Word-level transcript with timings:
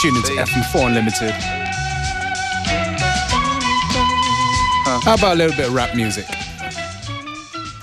tuning 0.00 0.22
to 0.22 0.32
FM4 0.32 0.86
Unlimited. 0.86 1.30
How 5.04 5.14
about 5.14 5.34
a 5.34 5.36
little 5.36 5.56
bit 5.56 5.68
of 5.68 5.74
rap 5.74 5.94
music? 5.94 6.26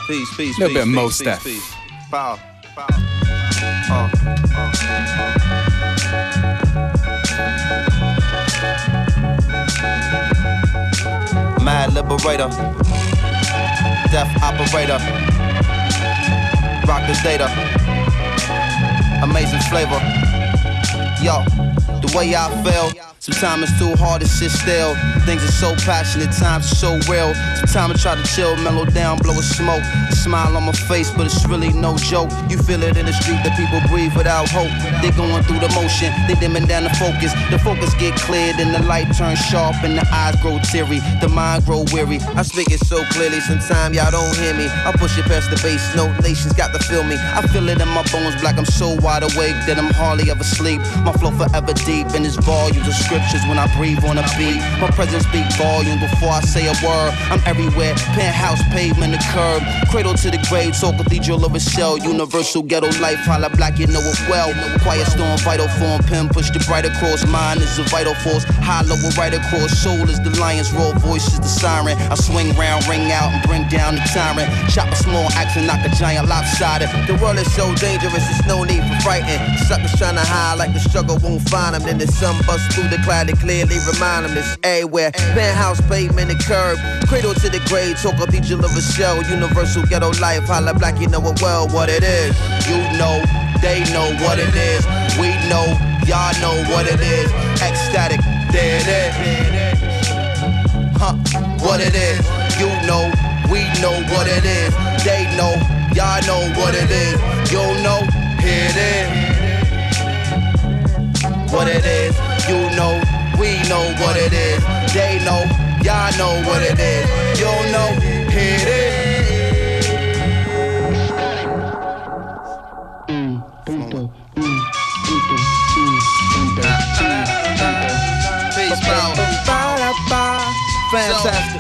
Peace, 0.07 0.35
peace, 0.35 0.57
A 0.57 0.61
little 0.61 0.67
peace, 0.69 0.73
bit 0.73 0.81
of 0.83 0.87
Mo 0.87 1.05
peace, 1.07 1.15
Steph. 1.17 1.43
peace, 1.43 1.63
peace. 1.63 1.75
Power, 2.09 2.39
power. 2.75 2.87
Uh, 3.89 4.09
uh. 4.13 5.17
Mad 11.63 11.93
liberator, 11.93 12.47
death 14.09 14.31
operator, 14.41 14.97
rock 16.87 17.03
the 17.05 17.13
data, 17.23 17.47
amazing 19.23 19.59
flavor. 19.69 19.99
Yo, 21.21 21.43
the 22.07 22.17
way 22.17 22.35
I 22.35 22.63
feel. 22.63 23.06
Sometimes 23.27 23.67
it's 23.67 23.77
too 23.77 23.91
hard 23.99 24.21
to 24.21 24.27
sit 24.27 24.49
still. 24.51 24.95
Things 25.27 25.43
are 25.43 25.51
so 25.51 25.75
passionate, 25.83 26.31
times 26.31 26.71
are 26.71 26.79
so 26.79 26.91
real. 27.11 27.35
Sometimes 27.59 27.99
I 27.99 28.15
try 28.15 28.15
to 28.15 28.23
chill, 28.23 28.55
mellow 28.63 28.85
down, 28.85 29.19
blow 29.19 29.35
a 29.35 29.43
smoke. 29.43 29.83
A 29.83 30.15
smile 30.15 30.55
on 30.55 30.63
my 30.63 30.71
face, 30.87 31.11
but 31.11 31.25
it's 31.25 31.43
really 31.43 31.73
no 31.73 31.97
joke. 31.97 32.31
You 32.47 32.57
feel 32.57 32.81
it 32.83 32.95
in 32.95 33.05
the 33.05 33.11
street 33.11 33.43
that 33.43 33.51
people 33.59 33.83
breathe 33.91 34.15
without 34.15 34.47
hope. 34.47 34.71
They 35.03 35.11
going 35.11 35.43
through 35.43 35.59
the 35.59 35.67
motion, 35.75 36.15
they 36.31 36.39
dimming 36.39 36.71
down 36.71 36.87
the 36.87 36.95
focus. 36.95 37.35
The 37.51 37.59
focus 37.59 37.91
get 37.99 38.15
cleared 38.15 38.63
and 38.63 38.71
the 38.71 38.79
light 38.87 39.11
turns 39.11 39.43
sharp 39.43 39.75
and 39.83 39.99
the 39.99 40.07
eyes 40.07 40.39
grow 40.39 40.63
teary. 40.71 41.03
The 41.19 41.27
mind 41.27 41.65
grow 41.65 41.83
weary. 41.91 42.23
I 42.31 42.47
speak 42.47 42.71
it 42.71 42.79
so 42.87 43.03
clearly, 43.11 43.41
sometimes 43.41 43.91
y'all 43.91 44.07
don't 44.07 44.35
hear 44.39 44.55
me. 44.55 44.71
I 44.87 44.95
push 44.95 45.19
it 45.19 45.27
past 45.27 45.51
the 45.51 45.59
base, 45.59 45.83
no 45.99 46.07
nations 46.23 46.53
got 46.53 46.71
to 46.71 46.79
feel 46.79 47.03
me. 47.03 47.19
I 47.19 47.43
feel 47.51 47.67
it 47.67 47.81
in 47.83 47.91
my 47.91 48.07
bones, 48.07 48.39
black. 48.39 48.55
I'm 48.55 48.63
so 48.63 48.95
wide 49.03 49.23
awake 49.27 49.59
that 49.67 49.75
I'm 49.75 49.91
hardly 49.91 50.31
ever 50.31 50.47
sleep. 50.47 50.79
My 51.03 51.11
flow 51.11 51.35
forever 51.35 51.75
deep 51.83 52.07
and 52.15 52.23
its 52.23 52.39
volumes 52.39 52.87
of 52.87 52.95
scriptures 53.17 53.47
when 53.49 53.57
I 53.57 53.65
breathe 53.75 54.03
on 54.05 54.17
a 54.17 54.25
beat. 54.37 54.61
My 54.79 54.89
presence 54.93 55.25
speak 55.25 55.45
volume 55.57 55.99
before 55.99 56.29
I 56.29 56.41
say 56.41 56.67
a 56.67 56.75
word. 56.85 57.11
I'm 57.33 57.41
everywhere, 57.45 57.95
penthouse, 58.13 58.61
pavement, 58.69 59.13
the 59.13 59.21
curb. 59.33 59.63
Cradle 59.89 60.13
to 60.13 60.29
the 60.29 60.37
grave, 60.49 60.75
so 60.75 60.91
cathedral 60.91 61.43
of 61.45 61.55
a 61.55 61.59
shell. 61.59 61.97
Universal 61.97 62.63
ghetto 62.63 62.87
life, 63.01 63.17
holla 63.25 63.49
black, 63.49 63.79
you 63.79 63.87
know 63.87 64.01
it 64.01 64.19
well. 64.29 64.53
Quiet 64.79 65.07
storm, 65.07 65.37
vital 65.39 65.67
form, 65.79 66.01
pen 66.03 66.29
push 66.29 66.49
the 66.51 66.59
bright 66.67 66.85
across. 66.85 67.25
Mine 67.25 67.57
is 67.57 67.79
a 67.79 67.83
vital 67.83 68.13
force, 68.15 68.45
hollow 68.67 68.99
right 69.15 69.31
across. 69.31 69.71
Soul 69.79 70.03
is 70.11 70.19
the 70.19 70.35
lion's 70.35 70.71
roar, 70.75 70.91
voice 70.99 71.23
is 71.31 71.39
the 71.39 71.47
siren. 71.47 71.95
I 72.11 72.15
swing 72.15 72.51
round, 72.59 72.83
ring 72.91 73.07
out, 73.15 73.31
and 73.31 73.41
bring 73.47 73.63
down 73.71 73.95
the 73.95 74.03
tyrant. 74.11 74.51
Chop 74.75 74.91
a 74.91 74.97
small 74.99 75.31
axe 75.39 75.55
and 75.55 75.65
knock 75.65 75.79
a 75.87 75.91
giant 75.95 76.27
lopsided. 76.27 76.91
The 77.07 77.15
world 77.23 77.39
is 77.39 77.47
so 77.55 77.71
dangerous, 77.79 78.27
there's 78.27 78.45
no 78.45 78.67
need 78.67 78.83
for 78.83 78.99
frightened. 79.07 79.39
Suckers 79.71 79.95
trying 79.95 80.19
to 80.19 80.27
hide 80.27 80.59
like 80.59 80.73
the 80.75 80.83
struggle 80.83 81.17
won't 81.23 81.47
find 81.47 81.75
them. 81.75 81.83
Then 81.87 81.97
the 81.97 82.07
sun 82.07 82.35
busts 82.43 82.67
through 82.75 82.91
the 82.91 82.99
cloud 83.07 83.31
to 83.31 83.35
clearly 83.39 83.79
remind 83.87 84.27
them 84.27 84.35
it's 84.35 84.59
everywhere. 84.63 85.11
Penthouse, 85.31 85.79
pavement, 85.87 86.29
and 86.29 86.39
curb. 86.43 86.75
Cradle 87.07 87.33
to 87.39 87.47
the 87.47 87.63
grave, 87.71 87.95
talk 88.03 88.19
cathedral 88.19 88.65
of 88.67 88.75
a 88.75 88.81
shell. 88.81 89.15
Universal 89.23 89.87
ghetto 89.87 90.11
life, 90.19 90.43
holla 90.43 90.73
black, 90.73 90.99
you 90.99 91.07
know 91.07 91.23
it 91.23 91.39
well 91.41 91.67
what 91.71 91.87
it 91.87 92.03
is. 92.03 92.35
You 92.67 92.77
know, 92.99 93.23
they 93.61 93.79
know 93.95 94.11
what 94.27 94.39
it 94.39 94.53
is. 94.53 94.83
We 95.15 95.31
know, 95.47 95.65
y'all 96.03 96.35
know 96.43 96.55
what 96.73 96.85
it 96.85 96.99
is. 96.99 97.31
Ecstatic, 97.63 98.19
there 98.51 98.79
it 98.79 98.87
is. 98.87 99.79
Huh, 100.97 101.15
what 101.59 101.79
it 101.79 101.95
is. 101.95 102.21
You 102.59 102.69
know, 102.87 103.11
we 103.51 103.61
know 103.81 103.95
what 104.13 104.27
it 104.27 104.45
is. 104.45 104.73
They 105.03 105.25
know, 105.37 105.53
y'all 105.93 106.21
know 106.25 106.41
what 106.59 106.73
it 106.75 106.89
is. 106.89 107.19
You 107.51 107.63
know, 107.83 108.01
here 108.41 108.69
it 108.69 108.77
is. 108.77 109.27
What 111.51 111.67
it 111.67 111.85
is, 111.85 112.15
you 112.47 112.59
know, 112.75 113.01
we 113.39 113.57
know 113.69 113.85
what 114.01 114.17
it 114.17 114.33
is. 114.33 114.63
They 114.93 115.19
know, 115.23 115.45
y'all 115.83 116.11
know 116.17 116.41
what 116.47 116.61
it 116.61 116.79
is. 116.79 117.39
You 117.39 117.53
know, 117.71 117.89
here 118.29 118.59
it 118.59 118.67
is. 118.67 118.86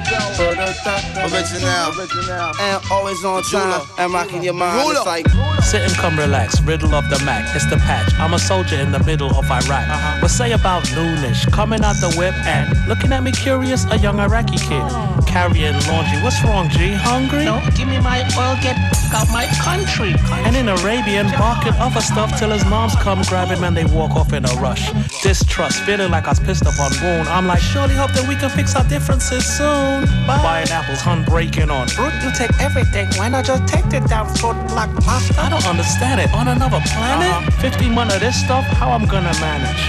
Fantastic. 0.05 1.33
Original. 1.33 2.51
And 2.59 2.83
always 2.91 3.23
on 3.23 3.43
time. 3.43 3.81
And 3.97 4.13
rocking 4.13 4.43
your 4.43 4.53
mind. 4.53 4.91
It's 4.91 5.05
like, 5.05 5.27
Sit 5.63 5.81
and 5.81 5.93
come 5.95 6.17
relax, 6.17 6.61
riddle 6.61 6.95
of 6.95 7.09
the 7.09 7.19
Mac, 7.25 7.43
it's 7.55 7.65
the 7.65 7.77
patch. 7.77 8.13
I'm 8.19 8.33
a 8.33 8.39
soldier 8.39 8.77
in 8.77 8.91
the 8.91 9.03
middle 9.03 9.35
of 9.35 9.43
Iraq. 9.51 9.89
Uh-huh. 9.89 10.19
What 10.21 10.31
say 10.31 10.53
about 10.53 10.83
noonish, 10.95 11.51
coming 11.51 11.83
out 11.83 11.95
the 11.99 12.13
whip 12.15 12.33
and 12.45 12.71
looking 12.87 13.11
at 13.11 13.21
me 13.21 13.31
curious, 13.31 13.83
a 13.91 13.97
young 13.97 14.19
Iraqi 14.19 14.57
kid. 14.57 14.79
Oh. 14.79 15.19
Carrying 15.27 15.73
laundry, 15.87 16.23
what's 16.23 16.41
wrong, 16.43 16.69
G? 16.69 16.93
Hungry? 16.93 17.43
No, 17.43 17.59
give 17.75 17.89
me 17.89 17.99
my 17.99 18.23
oil, 18.39 18.55
get 18.63 18.77
out 19.13 19.27
my 19.29 19.45
country. 19.59 20.15
And 20.45 20.55
in 20.55 20.69
Arabian, 20.69 21.27
barking 21.37 21.73
other 21.73 22.01
stuff 22.01 22.37
till 22.39 22.51
his 22.51 22.63
moms 22.65 22.95
come 22.95 23.21
grab 23.23 23.49
him 23.49 23.63
and 23.63 23.75
they 23.75 23.85
walk 23.85 24.11
off 24.11 24.31
in 24.31 24.45
a 24.45 24.53
rush. 24.61 24.91
Distrust, 25.21 25.83
feeling 25.83 26.11
like 26.11 26.25
I 26.25 26.29
was 26.29 26.39
pissed 26.39 26.63
upon 26.63 26.91
wound. 27.03 27.27
I'm 27.27 27.45
like, 27.45 27.59
surely 27.61 27.95
hope 27.95 28.13
that 28.13 28.27
we 28.29 28.35
can 28.35 28.49
fix 28.51 28.75
our 28.75 28.87
differences 28.87 29.45
soon 29.45 29.86
Buying 30.26 30.68
apples, 30.70 31.00
hun 31.00 31.24
breaking 31.24 31.70
on. 31.70 31.86
Brute, 31.94 32.14
you 32.22 32.30
take 32.32 32.50
everything. 32.60 33.08
Why 33.18 33.28
not 33.28 33.44
just 33.44 33.66
take 33.66 33.88
the 33.90 34.00
down 34.00 34.26
for 34.36 34.54
black 34.72 34.90
pasta? 35.04 35.40
I 35.40 35.48
don't 35.50 35.66
understand 35.66 36.20
it. 36.20 36.32
On 36.34 36.48
another 36.48 36.80
planet? 36.92 37.54
50 37.60 37.88
months 37.90 38.14
of 38.14 38.20
this 38.20 38.36
stuff, 38.44 38.64
how 38.78 38.90
I'm 38.90 39.06
gonna 39.06 39.34
manage? 39.40 39.82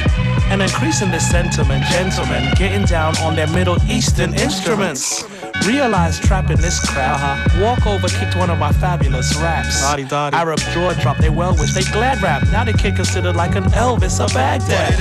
And 0.52 0.62
increasing 0.62 1.12
this 1.12 1.30
sentiment, 1.30 1.84
gentlemen, 1.86 2.52
getting 2.56 2.86
down 2.86 3.18
on 3.18 3.36
their 3.36 3.48
Middle 3.48 3.78
Eastern 3.90 4.34
instruments. 4.36 5.24
Realize 5.66 6.20
trapping 6.20 6.58
this 6.58 6.80
crowd. 6.80 7.20
Walk 7.62 7.86
over, 7.88 8.08
kicked 8.08 8.36
one 8.36 8.50
of 8.50 8.59
my 8.59 8.72
fabulous 8.74 9.36
raps. 9.38 9.84
Arab 9.84 10.59
jaw 10.74 10.94
drop, 11.02 11.18
they 11.18 11.30
well 11.30 11.56
wish, 11.56 11.74
they 11.74 11.84
glad 11.92 12.22
rap. 12.22 12.44
Now 12.52 12.64
they 12.64 12.74
kid 12.74 12.96
considered 12.96 13.36
like 13.36 13.56
an 13.56 13.64
Elvis 13.74 14.20
of 14.20 14.34
Baghdad. 14.34 14.94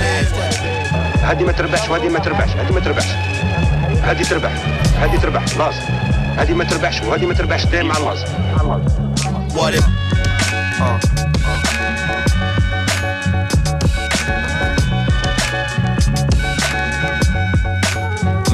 هذه 1.23 1.43
ما 1.43 1.51
تربحش 1.51 1.89
وهذه 1.89 2.09
ما 2.09 2.19
تربحش 2.19 2.49
هذه 2.49 2.71
ما 2.73 2.79
تربحش 2.79 3.07
هذه 4.03 4.23
تربح 4.23 4.51
هذه 5.00 5.16
تربح 5.16 5.46
خلاص 5.46 5.74
هذه 6.36 6.54
ما 6.54 6.64
تربحش 6.64 7.02
وهذه 7.02 7.26
ما 7.26 7.34
تربحش 7.34 7.64
دايما 7.64 7.88
مع 7.88 7.96
اللاز 7.96 8.24
what 9.58 9.74
it. 9.74 9.82
Uh, 10.78 11.00
uh. 11.48 11.58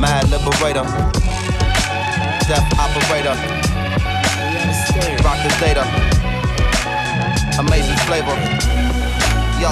Mad 0.00 0.24
liberator, 0.30 0.86
death 2.48 2.68
operator, 2.84 3.36
rock 5.24 5.38
the 5.44 5.50
data, 5.60 5.84
amazing 7.58 7.98
flavor. 8.06 8.36
Yo, 9.60 9.70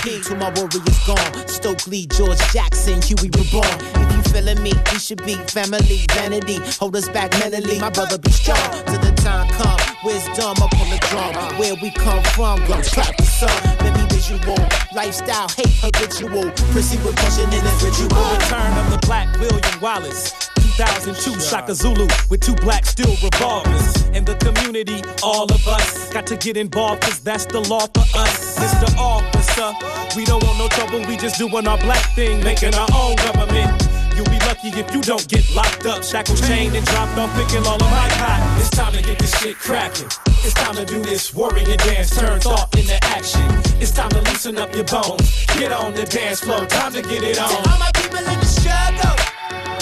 R.I.P. 0.00 0.22
to 0.22 0.34
my 0.36 0.50
warriors 0.54 1.06
gone. 1.06 1.48
Stokely, 1.48 2.06
George 2.06 2.38
Jackson, 2.52 3.02
Huey 3.02 3.30
reborn. 3.36 3.66
If 3.94 4.16
you 4.16 4.22
feeling 4.32 4.62
me, 4.62 4.72
we 4.92 4.98
should 4.98 5.24
be 5.24 5.34
family. 5.34 6.06
Vanity, 6.12 6.58
hold 6.78 6.96
us 6.96 7.08
back 7.08 7.32
mentally. 7.38 7.78
My 7.78 7.90
brother 7.90 8.18
be 8.18 8.30
strong 8.30 8.56
till 8.86 8.98
the 8.98 9.12
time 9.16 9.48
come. 9.50 9.78
Wisdom 10.04 10.56
up 10.62 10.72
on 10.80 10.90
the 10.90 10.98
drum. 11.10 11.58
Where 11.58 11.74
we 11.82 11.90
come 11.90 12.22
from, 12.34 12.60
gonna 12.66 12.82
clap 12.82 13.16
the 13.16 13.24
sun. 13.24 13.76
Maybe 13.82 14.06
visual, 14.14 14.56
lifestyle, 14.94 15.48
hate 15.48 15.76
habitual. 15.80 16.50
Proceed 16.72 17.02
with 17.04 17.16
pushing 17.16 17.52
in 17.52 17.64
this 17.64 17.82
ritual. 17.82 18.08
Return 18.08 18.72
of 18.78 18.90
the 18.90 18.98
Black 19.06 19.28
William 19.38 19.80
Wallace. 19.80 20.32
2002 20.80 21.38
Shaka 21.40 21.74
Zulu 21.74 22.08
with 22.30 22.40
two 22.40 22.54
black 22.54 22.86
steel 22.86 23.14
revolvers. 23.22 24.00
In 24.16 24.24
the 24.24 24.34
community, 24.36 25.02
all 25.22 25.44
of 25.44 25.68
us 25.68 26.08
got 26.08 26.26
to 26.28 26.36
get 26.38 26.56
involved 26.56 27.02
cause 27.02 27.20
that's 27.20 27.44
the 27.44 27.60
law 27.68 27.84
for 27.92 28.08
us. 28.16 28.58
Mr. 28.58 28.88
Officer, 28.96 29.76
we 30.16 30.24
don't 30.24 30.42
want 30.42 30.56
no 30.56 30.68
trouble, 30.68 31.00
we 31.06 31.18
just 31.18 31.36
doing 31.36 31.68
our 31.68 31.76
black 31.76 32.14
thing, 32.14 32.42
making 32.42 32.74
our 32.74 32.88
own 32.94 33.14
government. 33.16 33.76
You'll 34.16 34.32
be 34.32 34.40
lucky 34.48 34.68
if 34.72 34.88
you 34.94 35.02
don't 35.02 35.28
get 35.28 35.44
locked 35.54 35.84
up, 35.84 36.02
shackles 36.02 36.40
chained 36.48 36.74
and 36.74 36.86
dropped 36.86 37.18
off, 37.18 37.28
picking 37.36 37.66
all 37.66 37.76
of 37.76 37.90
my 37.92 38.08
cotton. 38.16 38.60
It's 38.60 38.70
time 38.70 38.94
to 38.94 39.02
get 39.02 39.18
this 39.18 39.36
shit 39.38 39.58
cracking. 39.58 40.08
It's 40.40 40.54
time 40.54 40.76
to 40.76 40.86
do 40.86 41.02
this 41.02 41.34
warrior 41.34 41.76
dance, 41.76 42.16
turn 42.16 42.40
thought 42.40 42.74
into 42.74 42.96
action. 43.04 43.44
It's 43.84 43.90
time 43.90 44.08
to 44.16 44.22
loosen 44.22 44.56
up 44.56 44.74
your 44.74 44.84
bones, 44.84 45.44
get 45.58 45.72
on 45.72 45.92
the 45.92 46.06
dance 46.06 46.40
floor, 46.40 46.64
time 46.64 46.94
to 46.94 47.02
get 47.02 47.22
it 47.22 47.38
on. 47.38 47.52
All 47.68 47.78
my 47.78 47.90
people 47.92 48.16
in 48.16 48.40
the 48.40 48.46
struggle, 48.46 49.19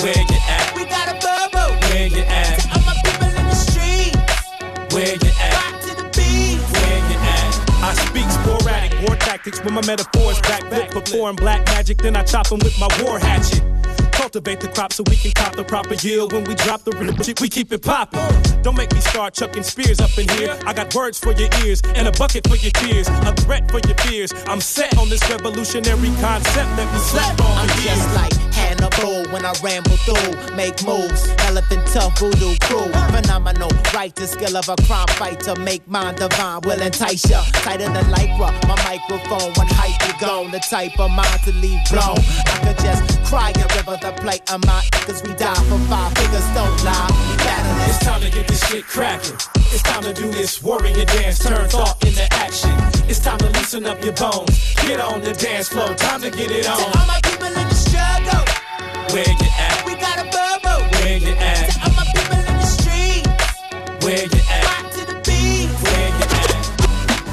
Where 0.02 0.14
you 0.16 0.38
at? 0.48 0.72
we 0.76 0.84
got 0.84 1.08
a 1.08 1.16
bubble. 1.20 1.74
Where 1.88 2.06
you 2.06 2.22
at? 2.22 2.66
All 2.74 2.82
my 2.86 2.94
people 3.04 3.28
in 3.28 3.46
the 3.46 3.54
streets, 3.54 4.94
Where 4.94 5.14
you 5.14 5.30
at? 5.40 5.52
rock 5.58 5.80
to 5.82 5.92
the 6.02 6.06
beat. 6.16 6.58
Where 6.72 6.98
you 7.10 7.18
at? 7.18 7.52
I 7.82 7.94
speak 8.06 8.28
sporadic 8.30 8.92
war 9.08 9.16
tactics 9.16 9.62
when 9.64 9.74
my 9.74 9.84
metaphors 9.86 10.38
backflip. 10.40 10.90
Perform 10.92 11.36
black 11.36 11.64
magic, 11.66 11.98
then 11.98 12.16
I 12.16 12.22
chop 12.22 12.50
'em 12.52 12.58
with 12.60 12.78
my 12.78 12.88
war 13.02 13.18
hatchet. 13.18 13.62
Cultivate 14.28 14.60
the 14.60 14.68
crop 14.68 14.92
so 14.92 15.02
we 15.08 15.16
can 15.16 15.32
cop 15.32 15.56
the 15.56 15.64
proper 15.64 15.94
yield. 15.94 16.34
When 16.34 16.44
we 16.44 16.54
drop 16.54 16.84
the 16.84 16.92
real 17.00 17.16
shit, 17.24 17.40
we 17.40 17.48
keep 17.48 17.72
it 17.72 17.80
poppin'. 17.80 18.20
Don't 18.60 18.76
make 18.76 18.92
me 18.92 19.00
start 19.00 19.32
chucking 19.32 19.62
spears 19.62 20.00
up 20.00 20.12
in 20.18 20.28
here. 20.36 20.54
I 20.66 20.74
got 20.74 20.94
words 20.94 21.18
for 21.18 21.32
your 21.32 21.48
ears 21.64 21.80
and 21.94 22.06
a 22.06 22.12
bucket 22.12 22.46
for 22.46 22.56
your 22.56 22.72
tears, 22.72 23.08
a 23.08 23.32
threat 23.32 23.70
for 23.70 23.80
your 23.88 23.96
fears. 24.04 24.34
I'm 24.46 24.60
set 24.60 24.98
on 24.98 25.08
this 25.08 25.24
revolutionary 25.30 26.12
concept 26.20 26.70
that 26.76 26.92
we 26.92 26.98
slept 26.98 27.40
on. 27.40 27.56
I'm 27.56 27.68
just 27.80 28.14
like 28.14 28.34
Hannibal 28.52 29.32
when 29.32 29.46
I 29.46 29.54
ramble 29.64 29.96
through, 30.04 30.34
make 30.54 30.76
moves. 30.84 31.24
Elephant 31.48 31.86
tough 31.86 32.18
voodoo 32.18 32.52
crew, 32.68 32.84
phenomenal. 33.08 33.70
Right 33.94 34.14
the 34.14 34.26
skill 34.26 34.58
of 34.58 34.68
a 34.68 34.76
crime 34.84 35.08
fighter, 35.16 35.56
make 35.60 35.88
mine 35.88 36.16
divine, 36.16 36.60
will 36.66 36.82
entice 36.82 37.30
ya. 37.30 37.40
Tighter 37.64 37.88
than 37.88 38.04
lycra, 38.12 38.52
my 38.68 38.76
microphone 38.84 39.54
when 39.56 39.68
hype 39.72 39.96
you 40.04 40.20
gone. 40.20 40.50
The 40.50 40.58
type 40.58 41.00
of 41.00 41.10
mind 41.10 41.40
to 41.44 41.52
leave 41.52 41.80
blown. 41.88 42.18
I 42.44 42.60
could 42.66 42.78
just 42.84 43.24
cry 43.24 43.52
a 43.56 43.66
river 43.76 43.96
the 44.02 44.17
plate 44.20 44.42
of 44.52 44.64
my 44.66 44.82
cause 45.06 45.22
we 45.22 45.32
die 45.34 45.54
for 45.68 45.78
five 45.88 46.12
figures, 46.18 46.46
don't 46.54 46.84
lie. 46.84 47.08
We 47.30 47.36
battling. 47.38 47.88
It's 47.88 47.98
time 48.04 48.20
to 48.20 48.30
get 48.30 48.48
this 48.48 48.64
shit 48.68 48.84
cracking. 48.84 49.36
It's 49.72 49.82
time 49.82 50.02
to 50.02 50.12
do 50.12 50.30
this 50.30 50.62
warrior 50.62 51.04
dance, 51.04 51.38
turn 51.44 51.68
thought 51.68 52.02
into 52.04 52.26
action. 52.34 52.70
It's 53.08 53.18
time 53.20 53.38
to 53.38 53.46
loosen 53.50 53.86
up 53.86 54.02
your 54.04 54.14
bones. 54.14 54.74
Get 54.86 55.00
on 55.00 55.20
the 55.20 55.32
dance 55.34 55.68
floor, 55.68 55.94
time 55.94 56.20
to 56.22 56.30
get 56.30 56.50
it 56.50 56.66
on. 56.68 56.76
To 56.78 56.98
All 56.98 57.06
my 57.06 57.20
people 57.22 57.46
in 57.46 57.68
the 57.68 57.74
struggle, 57.74 58.44
Where 59.14 59.28
you 59.28 59.48
at? 59.58 59.86
we 59.86 59.94
got 59.96 60.18
a 60.18 60.26
bubble. 60.30 60.84
Where 60.98 61.18
you 61.18 61.34
at? 61.34 61.70
To 61.70 61.80
All 61.84 61.94
my 61.94 62.04
people 62.14 62.38
in 62.38 62.56
the 62.58 62.66
streets, 62.66 64.04
Where 64.04 64.24
you 64.24 64.40
at? 64.50 64.64
rock 64.64 64.92
to 64.92 65.02
the 65.06 65.16
beat. 65.26 65.68
Where 65.84 66.08
you 66.08 66.26
at? 66.42 66.54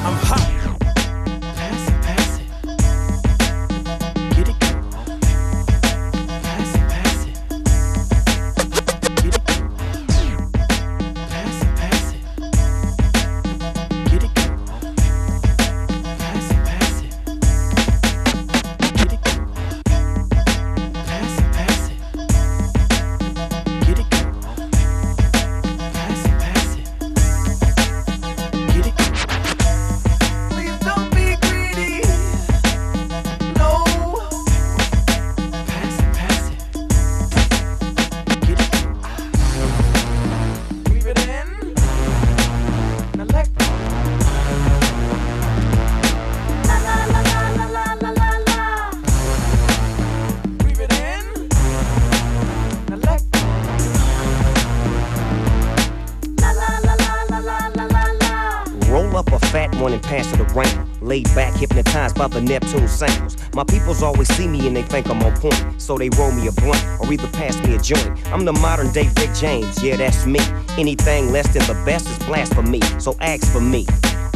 I'm 0.06 0.18
hot. 0.28 0.55
And 59.94 60.02
pass 60.02 60.32
it 60.34 60.40
around. 60.40 61.02
Laid 61.02 61.26
back, 61.36 61.54
hypnotized 61.54 62.16
by 62.16 62.28
the 62.28 62.42
Neptune 62.42 62.88
sounds. 62.88 63.38
My 63.54 63.64
peoples 63.64 64.02
always 64.02 64.28
see 64.36 64.48
me 64.48 64.68
and 64.68 64.76
they 64.76 64.84
think 64.84 65.10
I'm 65.10 65.22
on 65.24 65.36
point. 65.36 65.82
So 65.82 65.98
they 65.98 66.10
roll 66.18 66.32
me 66.32 66.48
a 66.48 66.52
blunt 66.52 66.84
or 67.00 67.12
either 67.12 67.28
pass 67.28 67.58
me 67.66 67.76
a 67.76 67.80
joint. 67.80 68.08
I'm 68.32 68.46
the 68.46 68.54
modern 68.54 68.92
day 68.92 69.10
Rick 69.18 69.34
James, 69.36 69.82
yeah, 69.84 69.98
that's 69.98 70.26
me. 70.26 70.40
Anything 70.78 71.32
less 71.32 71.48
than 71.54 71.64
the 71.68 71.82
best 71.86 72.08
is 72.08 72.18
blasphemy. 72.26 72.82
So 73.00 73.16
ask 73.22 73.52
for 73.52 73.62
me. 73.62 73.86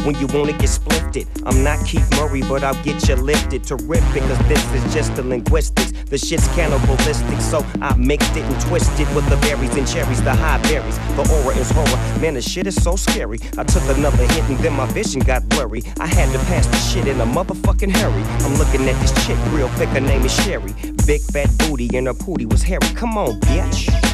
When 0.04 0.18
you 0.18 0.26
wanna 0.28 0.54
get 0.54 0.68
splifted, 0.68 1.28
I'm 1.44 1.62
not 1.62 1.84
Keith 1.84 2.08
Murray, 2.16 2.40
but 2.40 2.64
I'll 2.64 2.82
get 2.82 3.06
you 3.06 3.16
lifted. 3.16 3.64
Terrific, 3.64 4.22
cause 4.22 4.38
this 4.48 4.64
is 4.72 4.94
just 4.94 5.14
the 5.14 5.22
linguistics. 5.22 5.92
The 6.10 6.18
shit's 6.18 6.48
cannibalistic, 6.56 7.40
so 7.40 7.64
I 7.80 7.94
mixed 7.96 8.36
it 8.36 8.42
and 8.42 8.60
twisted 8.62 9.06
with 9.14 9.28
the 9.30 9.36
berries 9.36 9.76
and 9.76 9.86
cherries, 9.86 10.20
the 10.24 10.34
high 10.34 10.60
berries. 10.62 10.98
The 11.14 11.22
aura 11.32 11.54
is 11.56 11.70
horror. 11.70 12.20
Man, 12.20 12.34
the 12.34 12.42
shit 12.42 12.66
is 12.66 12.82
so 12.82 12.96
scary. 12.96 13.38
I 13.56 13.62
took 13.62 13.84
another 13.96 14.26
hit 14.26 14.42
and 14.50 14.58
then 14.58 14.72
my 14.72 14.86
vision 14.86 15.20
got 15.20 15.48
blurry. 15.48 15.84
I 16.00 16.08
had 16.08 16.32
to 16.32 16.38
pass 16.46 16.66
the 16.66 16.76
shit 16.78 17.06
in 17.06 17.20
a 17.20 17.26
motherfucking 17.26 17.92
hurry. 17.92 18.22
I'm 18.44 18.58
looking 18.58 18.88
at 18.88 19.00
this 19.00 19.12
chick 19.24 19.38
real 19.52 19.68
thick, 19.78 19.90
her 19.90 20.00
name 20.00 20.24
is 20.24 20.34
Sherry. 20.42 20.74
Big 21.06 21.20
fat 21.20 21.48
booty 21.58 21.88
and 21.96 22.08
her 22.08 22.14
pooty 22.14 22.44
was 22.44 22.62
hairy. 22.62 22.88
Come 22.96 23.16
on, 23.16 23.38
bitch. 23.42 24.09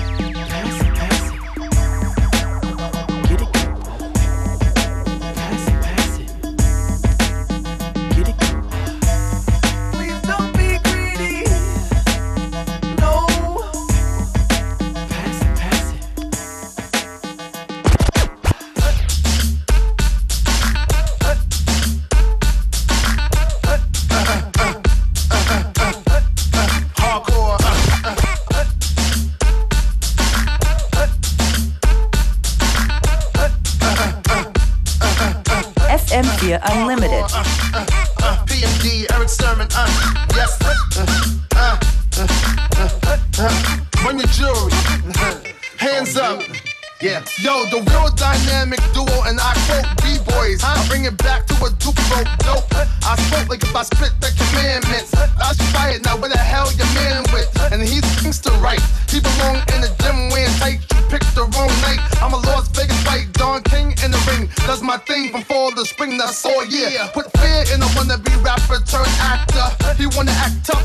Spring, 66.17 66.19
that's 66.19 66.45
all 66.45 66.65
year. 66.67 66.91
Put 67.13 67.31
fear 67.39 67.65
in 67.75 67.83
a 67.83 67.87
wannabe 67.95 68.45
rapper 68.45 68.81
turned 68.85 69.09
actor. 69.21 69.95
He 69.97 70.07
wanna 70.17 70.33
act 70.33 70.65
tough, 70.65 70.76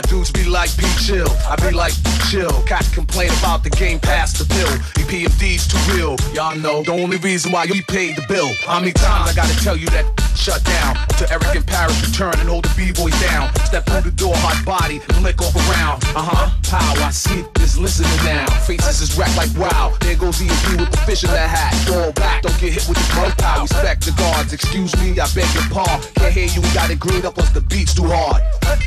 My 0.00 0.08
dudes 0.08 0.32
be 0.32 0.44
like, 0.44 0.74
be 0.78 0.88
chill. 0.96 1.28
I 1.44 1.56
be 1.56 1.76
like, 1.76 1.92
chill. 2.30 2.50
Cats 2.64 2.88
complain 2.88 3.28
about 3.40 3.62
the 3.62 3.68
game 3.68 4.00
past 4.00 4.38
the 4.38 4.46
pill. 4.48 4.72
The 4.96 5.04
PMD's 5.04 5.68
too 5.68 5.76
real. 5.92 6.16
Y'all 6.32 6.56
know 6.56 6.82
the 6.82 6.92
only 6.92 7.18
reason 7.18 7.52
why 7.52 7.64
you 7.64 7.82
paid 7.84 8.16
the 8.16 8.24
bill. 8.26 8.48
How 8.64 8.80
many 8.80 8.92
times 8.92 9.28
I 9.28 9.34
gotta 9.34 9.54
tell 9.60 9.76
you 9.76 9.88
that 9.90 10.06
shut 10.34 10.64
down? 10.64 10.96
To 11.18 11.30
Eric 11.30 11.54
and 11.54 11.66
Parrish 11.66 12.00
return 12.00 12.32
and 12.40 12.48
hold 12.48 12.64
the 12.64 12.72
B-boys 12.78 13.12
down. 13.20 13.54
Step 13.66 13.84
through 13.84 14.08
the 14.08 14.10
door, 14.16 14.32
hot 14.36 14.64
body, 14.64 15.02
and 15.06 15.22
lick 15.22 15.42
off 15.42 15.54
around. 15.68 16.00
Uh-huh. 16.16 16.48
Pow, 16.70 17.04
I 17.04 17.10
see 17.10 17.44
this 17.56 17.76
listening 17.76 18.08
now. 18.24 18.48
Faces 18.64 19.02
is 19.02 19.18
wrecked 19.18 19.36
like 19.36 19.52
wow. 19.58 19.92
There 20.00 20.16
goes 20.16 20.40
EMP 20.40 20.80
with 20.80 20.90
the 20.92 21.00
fish 21.04 21.24
in 21.24 21.30
that 21.30 21.50
hat. 21.50 21.74
Fall 21.84 22.12
back, 22.12 22.40
don't 22.40 22.58
get 22.58 22.72
hit 22.72 22.88
with 22.88 22.96
the 22.96 23.20
mud 23.20 23.36
pow. 23.36 23.60
Respect 23.60 24.06
the 24.06 24.12
guards. 24.12 24.54
Excuse 24.54 24.96
me, 24.96 25.20
I 25.20 25.28
beg 25.36 25.52
your 25.52 25.68
pardon. 25.68 26.00
Can't 26.16 26.32
hear 26.32 26.48
you, 26.48 26.62
we 26.62 26.72
got 26.72 26.88
it 26.88 26.98
green 26.98 27.26
up, 27.26 27.34
plus 27.34 27.50
the 27.50 27.60
beat's 27.60 27.92
too 27.92 28.08
hard. 28.08 28.40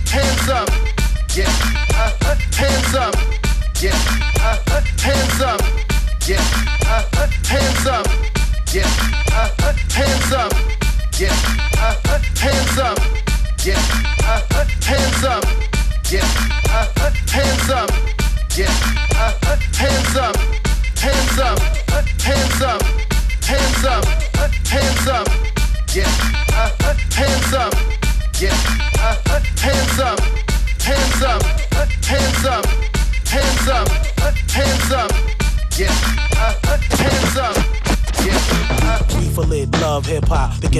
Hands 0.09 0.49
up, 0.49 0.69
yeah. 1.35 1.45
Uh, 1.95 2.35
hands 2.53 2.95
up, 2.95 3.15
yeah. 3.81 3.91
Uh, 4.39 4.57
uh, 4.67 4.81
hands 5.01 5.41
up, 5.41 5.61
yeah. 6.27 6.37
Uh, 6.85 7.03
uh, 7.13 7.27
hands 7.47 7.87
up, 7.87 8.07
yeah. 8.73 8.85
Uh, 9.31 9.49
uh, 9.63 9.73
hands 9.89 10.31
up, 10.31 10.53
yeah. 11.19 11.33
Uh, 11.77 11.95
uh, 12.05 12.19
hands 12.37 12.77
up, 12.77 12.99
yeah. 13.65 14.02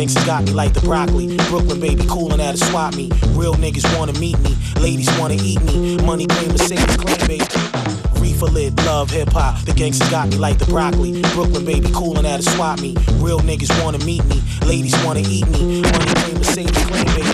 Gangsters 0.04 0.26
got 0.26 0.44
me 0.44 0.52
like 0.52 0.74
the 0.74 0.82
broccoli. 0.82 1.38
Brooklyn 1.48 1.80
baby 1.80 2.06
coolin' 2.10 2.42
at 2.42 2.56
a 2.56 2.58
swap 2.58 2.94
me. 2.94 3.10
Real 3.40 3.54
niggas 3.54 3.86
wanna 3.98 4.12
meet 4.20 4.38
me. 4.40 4.54
Ladies 4.82 5.08
wanna 5.18 5.36
eat 5.36 5.62
me. 5.62 5.96
Money 6.04 6.28
cream, 6.28 6.50
Mercedes 6.50 6.98
claim 6.98 7.18
baby. 7.26 7.46
Reefer 8.20 8.48
lit, 8.48 8.76
love 8.84 9.10
hip 9.10 9.30
hop. 9.30 9.64
The 9.64 9.72
gangsters 9.72 10.10
got 10.10 10.28
me 10.28 10.38
like 10.38 10.58
the 10.58 10.66
broccoli. 10.66 11.22
Brooklyn 11.34 11.64
baby 11.64 11.90
coolin' 11.94 12.26
at 12.26 12.42
a 12.42 12.44
swap 12.44 12.82
me. 12.82 12.96
Real 13.20 13.40
niggas 13.40 13.72
wanna 13.82 14.00
meet 14.00 14.26
me. 14.26 14.42
Ladies 14.66 14.94
wanna 15.06 15.22
eat 15.22 15.48
me. 15.48 15.82
Money 15.82 16.14
cream, 16.16 16.36
Mercedes 16.36 16.86
claim 16.86 17.06
baby. 17.16 17.33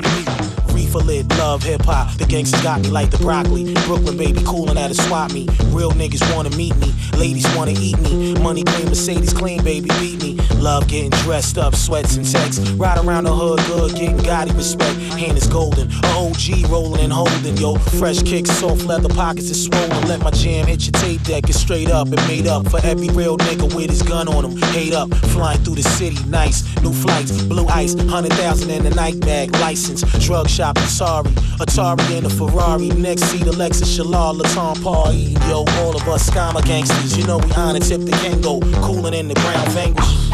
Reefer 0.89 1.05
lit, 1.05 1.29
love 1.37 1.61
hip 1.61 1.83
hop. 1.83 2.17
The 2.17 2.25
gangsters 2.25 2.63
got 2.63 2.81
me 2.81 2.89
like 2.89 3.11
the 3.11 3.19
broccoli. 3.19 3.75
Brooklyn 3.85 4.17
baby 4.17 4.41
coolin' 4.43 4.77
at 4.77 4.89
a 4.89 4.95
swap 4.95 5.31
me. 5.31 5.45
Real 5.69 5.91
niggas 5.91 6.23
wanna 6.33 6.49
meet 6.57 6.75
me. 6.77 6.91
Ladies 7.15 7.45
wanna 7.55 7.73
eat 7.77 7.99
me. 7.99 8.33
Money 8.41 8.63
clean, 8.63 8.87
Mercedes 8.87 9.31
clean, 9.31 9.63
baby 9.63 9.89
beat 9.99 10.19
me. 10.23 10.33
Love 10.55 10.87
getting 10.87 11.11
dressed 11.21 11.59
up, 11.59 11.75
sweats 11.75 12.15
and 12.15 12.25
sex. 12.25 12.59
Ride 12.71 12.97
around 13.05 13.25
the 13.25 13.33
hood, 13.33 13.59
good, 13.67 13.93
getting 13.93 14.17
gaudy 14.17 14.51
respect. 14.53 14.97
Hand 15.19 15.37
is 15.37 15.45
golden, 15.47 15.91
a 15.91 16.07
OG 16.07 16.65
rolling 16.69 17.01
and 17.01 17.13
holding, 17.13 17.55
yo. 17.57 17.75
Fresh 17.99 18.23
kicks, 18.23 18.49
soft 18.49 18.85
leather 18.85 19.09
pockets 19.09 19.49
is 19.51 19.65
swollen. 19.65 20.07
Let 20.07 20.21
my 20.21 20.31
jam 20.31 20.65
hit 20.65 20.85
your 20.85 20.93
tape 20.93 21.21
deck. 21.23 21.47
It's 21.49 21.59
straight 21.59 21.91
up 21.91 22.07
and 22.07 22.27
made 22.27 22.47
up 22.47 22.67
for 22.67 22.79
every 22.83 23.09
real 23.09 23.37
nigga 23.37 23.73
with 23.75 23.91
his 23.91 24.01
gun 24.01 24.27
on 24.27 24.43
him. 24.43 24.57
Hate 24.73 24.93
up, 24.93 25.13
flying 25.33 25.59
through 25.63 25.75
the 25.75 25.83
city, 25.83 26.17
nice. 26.27 26.63
New 26.81 26.93
flights, 26.93 27.43
blue 27.43 27.67
ice, 27.67 27.93
hundred 28.09 28.33
thousand 28.33 28.71
in 28.71 28.83
the 28.83 28.91
night 28.91 29.19
bag, 29.19 29.51
license. 29.59 30.01
Drug 30.25 30.49
shopping, 30.49 30.78
sorry. 30.87 31.29
Atari 31.59 32.17
and 32.17 32.25
a 32.25 32.29
Ferrari, 32.29 32.89
next 32.89 33.23
seat 33.23 33.47
Alexis 33.47 33.97
Shalal, 33.97 34.39
Laton 34.39 35.13
eating, 35.13 35.41
yo. 35.49 35.65
All 35.79 35.95
of 35.95 36.07
us 36.07 36.29
scammer 36.29 36.63
gangsters, 36.63 37.17
you 37.17 37.25
know 37.25 37.37
we 37.37 37.51
honor 37.53 37.79
tip 37.79 38.01
the 38.01 38.11
Kangol, 38.11 38.61
cooling 38.81 39.13
in 39.13 39.27
the 39.27 39.35
ground 39.35 39.71
vanquish. 39.71 40.31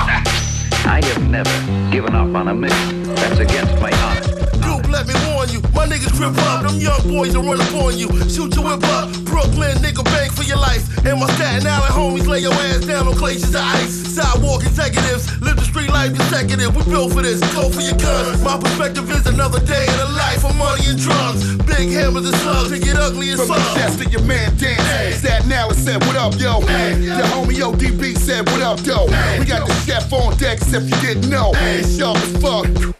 I 0.85 1.01
have 1.03 1.29
never 1.29 1.49
given 1.91 2.13
up 2.15 2.35
on 2.35 2.47
a 2.47 2.53
mission 2.53 3.03
that's 3.15 3.39
against 3.39 3.73
my 3.81 3.94
my 5.85 5.95
niggas 5.95 6.13
grip 6.17 6.37
up, 6.49 6.63
them 6.63 6.79
young 6.79 7.01
boys 7.07 7.35
will 7.35 7.43
run 7.43 7.61
up 7.61 7.73
on 7.75 7.97
you. 7.97 8.07
Shoot 8.29 8.55
your 8.55 8.65
whip 8.65 8.83
up, 8.97 9.11
Brooklyn 9.25 9.77
nigga 9.77 10.03
bank 10.05 10.33
for 10.33 10.43
your 10.43 10.57
life. 10.57 10.83
And 11.05 11.19
my 11.19 11.29
Staten 11.35 11.67
Island 11.67 11.93
homies 11.93 12.27
lay 12.27 12.39
your 12.39 12.53
ass 12.53 12.85
down 12.85 13.07
on 13.07 13.15
glaciers 13.15 13.53
of 13.53 13.61
ice. 13.61 13.93
Sidewalk 14.15 14.63
executives, 14.63 15.29
live 15.41 15.57
the 15.57 15.63
street 15.63 15.89
life 15.89 16.15
consecutive. 16.15 16.75
We 16.75 16.83
built 16.85 17.13
for 17.13 17.21
this, 17.21 17.39
go 17.53 17.69
for 17.69 17.81
your 17.81 17.97
guns. 17.97 18.41
My 18.41 18.57
perspective 18.57 19.09
is 19.11 19.27
another 19.27 19.59
day 19.59 19.85
in 19.85 19.97
the 19.97 20.09
life 20.17 20.43
of 20.43 20.55
money 20.57 20.85
and 20.87 20.97
drugs. 20.97 21.55
Big 21.69 21.91
hammers 21.91 22.25
and 22.25 22.35
slugs, 22.37 22.71
and 22.71 22.81
get 22.83 22.95
ugly 22.95 23.29
as 23.29 23.39
fuck. 23.45 23.57
the 23.57 23.79
chest 23.79 24.01
to 24.01 24.09
your 24.09 24.23
man 24.23 24.57
dance. 24.57 25.19
Staten 25.19 25.51
Island 25.51 25.77
said, 25.77 26.01
What 26.05 26.15
up, 26.15 26.33
yo? 26.39 26.61
The 26.61 27.25
homie 27.29 27.61
ODB 27.61 28.17
said, 28.17 28.49
What 28.49 28.61
up, 28.61 28.81
yo? 28.85 29.05
We 29.37 29.45
got 29.45 29.67
the 29.67 29.73
chef 29.85 30.11
on 30.13 30.35
deck, 30.37 30.57
except 30.57 30.85
you 30.85 30.97
didn't 31.01 31.29
know. 31.29 31.51
It's 31.53 31.97
sharp 31.97 32.17
as 32.17 32.41
fuck. 32.41 32.95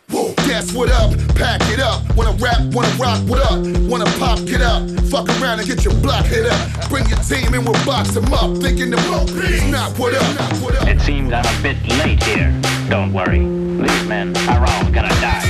Guess 0.56 0.72
what 0.72 0.90
up? 0.90 1.12
Pack 1.36 1.60
it 1.64 1.82
up. 1.82 2.16
Wanna 2.16 2.32
rap, 2.42 2.62
wanna 2.74 2.88
rock, 2.96 3.20
what 3.28 3.42
up? 3.42 3.60
Wanna 3.90 4.06
pop, 4.18 4.40
get 4.46 4.62
up. 4.62 4.90
Fuck 5.12 5.28
around 5.42 5.60
and 5.60 5.68
get 5.68 5.84
your 5.84 5.94
block 5.96 6.26
hit 6.28 6.46
up. 6.46 6.90
Bring 6.90 7.06
your 7.10 7.20
team 7.20 7.54
and 7.54 7.66
we'll 7.66 7.86
box 7.86 8.12
them 8.12 8.34
up. 8.34 8.56
Thinking 8.60 8.90
the 8.90 8.96
rope 9.12 9.28
is 9.44 9.62
not 9.70 10.00
what 10.00 10.14
up. 10.14 10.88
It 10.88 11.02
seems 11.02 11.34
I'm 11.34 11.44
a 11.44 11.62
bit 11.62 11.76
late 11.98 12.24
here. 12.24 12.58
Don't 12.90 13.12
worry. 13.12 13.40
These 13.40 14.08
men 14.08 14.34
are 14.48 14.66
all 14.66 14.90
gonna 14.92 15.10
die. 15.20 15.45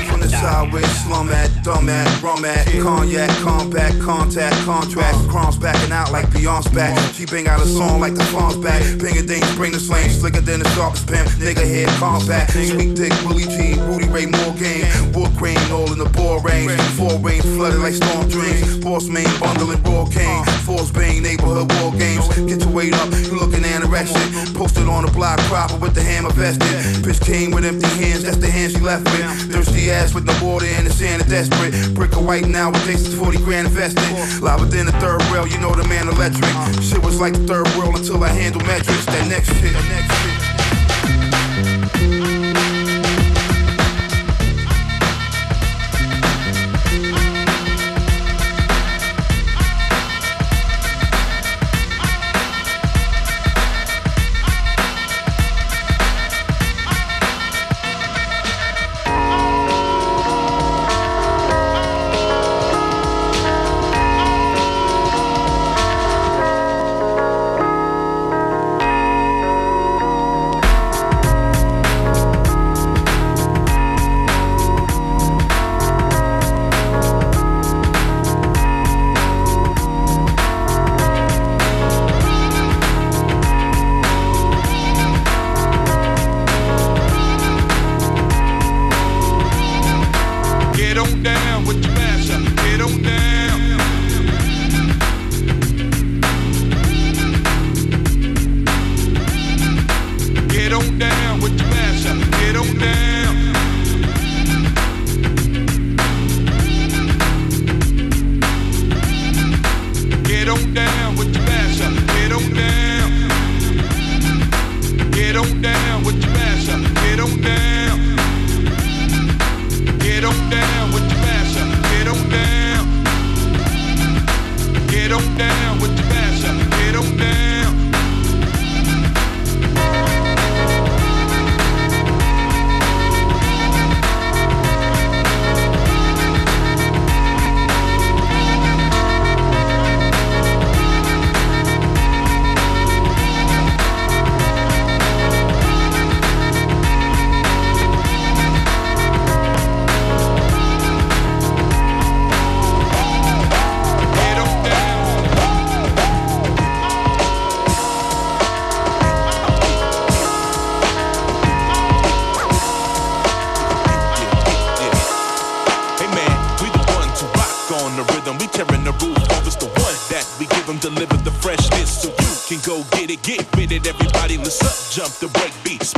Sideways, 0.46 1.04
slum 1.04 1.30
at, 1.30 1.50
dumb 1.64 1.90
at, 1.90 2.22
rum 2.22 2.46
at, 2.46 2.68
cognac, 2.80 3.32
combat, 3.42 4.00
contact, 4.00 4.56
contract, 4.64 5.18
crumbs 5.28 5.58
backing 5.58 5.92
out 5.92 6.12
like 6.12 6.28
Beyonce 6.28 6.72
back. 6.72 6.96
She 7.16 7.26
bang 7.26 7.48
out 7.48 7.62
a 7.62 7.66
song 7.66 8.00
like 8.00 8.14
the 8.14 8.24
phone's 8.26 8.56
back. 8.58 8.80
Ping 9.02 9.18
a 9.18 9.24
ding, 9.24 9.42
bring 9.56 9.72
the 9.72 9.80
flame, 9.80 10.12
slicker 10.12 10.42
than 10.42 10.60
the 10.60 10.70
sharpest 10.70 11.08
pen. 11.08 11.26
Nigga 11.42 11.66
head 11.66 11.90
combat, 11.98 12.52
sweet 12.52 12.96
dick, 12.96 13.12
Willie 13.26 13.50
G, 13.50 13.74
Rudy 13.90 14.08
Ray 14.08 14.28
Morgan, 14.28 14.86
Wood 15.14 15.34
Crane, 15.36 15.58
all 15.72 15.92
in 15.92 15.98
the 15.98 16.10
ball 16.14 16.40
range. 16.42 16.70
Four 16.94 17.18
range 17.26 17.42
flooded 17.42 17.80
like 17.80 17.96
storm 17.96 18.30
drains. 18.30 18.78
Boss 18.86 19.08
main 19.10 19.26
bundling 19.40 19.82
raw 19.82 20.06
cane. 20.06 20.46
Force 20.62 20.92
Bane, 20.92 21.24
neighborhood 21.24 21.74
war 21.82 21.92
games. 21.98 22.28
Get 22.46 22.62
your 22.62 22.70
weight 22.70 22.94
up, 22.94 23.10
you 23.26 23.34
looking 23.34 23.66
anorexic. 23.66 24.54
Posted 24.54 24.88
on 24.88 25.06
the 25.06 25.12
block, 25.12 25.40
proper 25.50 25.78
with 25.78 25.96
the 25.96 26.04
hammer 26.04 26.30
vested. 26.30 26.70
Bitch 27.02 27.20
came 27.26 27.50
with 27.50 27.66
empty 27.66 27.90
hands, 27.98 28.22
that's 28.24 28.38
the 28.38 28.50
hand 28.50 28.74
she 28.74 28.80
left 28.80 29.06
with. 29.06 29.26
Thirsty 29.52 29.90
ass 29.90 30.14
with 30.14 30.26
no 30.26 30.35
water 30.42 30.66
in 30.66 30.86
the 30.86 30.92
sand 30.92 31.22
and 31.22 31.30
desperate. 31.30 31.74
Brick 31.94 32.12
of 32.14 32.26
white 32.26 32.48
now 32.48 32.72
with 32.72 32.84
Jason's 32.86 33.16
40 33.16 33.38
grand 33.40 33.68
invested. 33.68 34.04
Live 34.42 34.60
within 34.60 34.86
the 34.86 34.94
third 34.94 35.22
rail, 35.32 35.48
you 35.48 35.60
know 35.60 35.74
the 35.74 35.88
man 35.88 36.08
electric. 36.08 36.52
Shit 36.82 37.04
was 37.04 37.20
like 37.20 37.34
the 37.34 37.46
third 37.46 37.68
world 37.78 37.98
until 37.98 38.24
I 38.24 38.30
handle 38.30 38.62
metrics. 38.62 39.06
That 39.06 39.28
next 39.30 39.50
shit, 39.50 39.74
that 39.74 39.86
next 39.90 40.42
shit. 40.42 40.45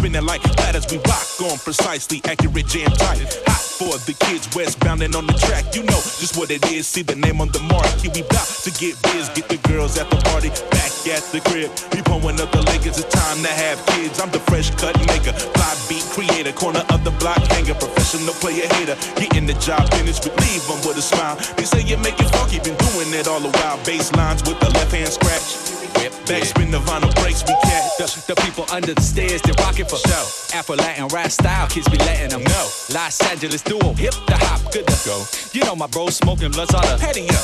Spinning 0.07 0.25
like 0.25 0.41
as 0.75 0.85
we 0.91 0.97
rock 0.99 1.51
on 1.51 1.57
precisely 1.59 2.21
accurate, 2.25 2.67
jam 2.67 2.91
tight. 2.91 3.19
Hot 3.47 3.63
for 3.77 3.97
the 4.05 4.13
kids 4.25 4.47
westbound 4.55 5.01
and 5.01 5.15
on 5.15 5.27
the 5.27 5.33
track. 5.33 5.75
You 5.75 5.83
know 5.83 6.01
just 6.19 6.37
what 6.37 6.51
it 6.51 6.63
is. 6.71 6.87
See 6.87 7.01
the 7.01 7.15
name 7.15 7.41
on 7.41 7.49
the 7.49 7.59
mark. 7.59 7.87
Here 7.99 8.11
we 8.13 8.21
bout 8.23 8.47
to 8.63 8.71
get 8.71 8.95
biz, 9.03 9.29
get 9.35 9.49
the 9.49 9.57
girls 9.67 9.97
at 9.97 10.09
the 10.09 10.17
party, 10.31 10.49
back 10.71 10.91
at 11.11 11.23
the 11.31 11.41
crib. 11.49 11.71
We 11.93 12.01
pulling 12.03 12.39
up 12.39 12.51
the 12.51 12.61
Lakers. 12.71 12.97
It's 12.97 13.09
time 13.11 13.41
to 13.43 13.51
have 13.51 13.77
kids. 13.87 14.19
I'm 14.19 14.31
the 14.31 14.39
fresh 14.47 14.69
cut 14.75 14.95
maker, 15.07 15.33
fly 15.33 15.73
beat 15.89 16.05
creator, 16.15 16.53
corner 16.53 16.83
of 16.89 17.03
the 17.03 17.11
block 17.19 17.41
hanger, 17.51 17.75
professional 17.75 18.33
player 18.39 18.67
hater. 18.79 18.95
Getting 19.19 19.45
the 19.45 19.55
job 19.59 19.91
finished, 19.93 20.23
but 20.23 20.35
leave 20.39 20.63
them 20.67 20.79
with 20.87 20.97
a 20.97 21.05
smile. 21.05 21.35
They 21.57 21.65
say 21.65 21.81
you 21.81 21.97
make 21.97 22.19
it 22.19 22.29
funky, 22.31 22.59
been 22.59 22.77
doing 22.91 23.11
it 23.13 23.27
all 23.27 23.39
the 23.39 23.51
while. 23.59 23.77
Bass 23.83 24.13
lines 24.13 24.43
with 24.43 24.59
the 24.59 24.69
left 24.71 24.91
hand 24.91 25.11
scratch. 25.11 25.76
Backspin 26.25 26.71
the 26.71 26.79
vinyl 26.79 27.13
breaks, 27.21 27.43
we 27.43 27.53
catch. 27.63 27.97
The, 27.97 28.33
the 28.33 28.41
people 28.41 28.65
under 28.71 28.93
the 28.93 29.01
stairs, 29.01 29.41
they 29.41 29.51
rockin' 29.63 29.85
for 29.85 29.97
show. 29.97 30.57
Afro 30.57 30.75
Latin 30.75 31.07
rap 31.07 31.31
style, 31.31 31.67
kids 31.67 31.89
be 31.89 31.97
letting 31.97 32.29
them 32.29 32.43
know. 32.43 32.65
Los 32.93 33.21
Angeles 33.31 33.61
duo, 33.61 33.93
hip 33.93 34.13
the 34.27 34.37
hop, 34.37 34.71
good 34.71 34.87
to 34.87 34.97
go. 35.05 35.23
You 35.53 35.63
know 35.65 35.75
my 35.75 35.87
bro 35.87 36.09
smoking 36.09 36.51
blunts 36.51 36.73
on 36.73 36.81
the 36.81 36.97
patio. 36.99 37.39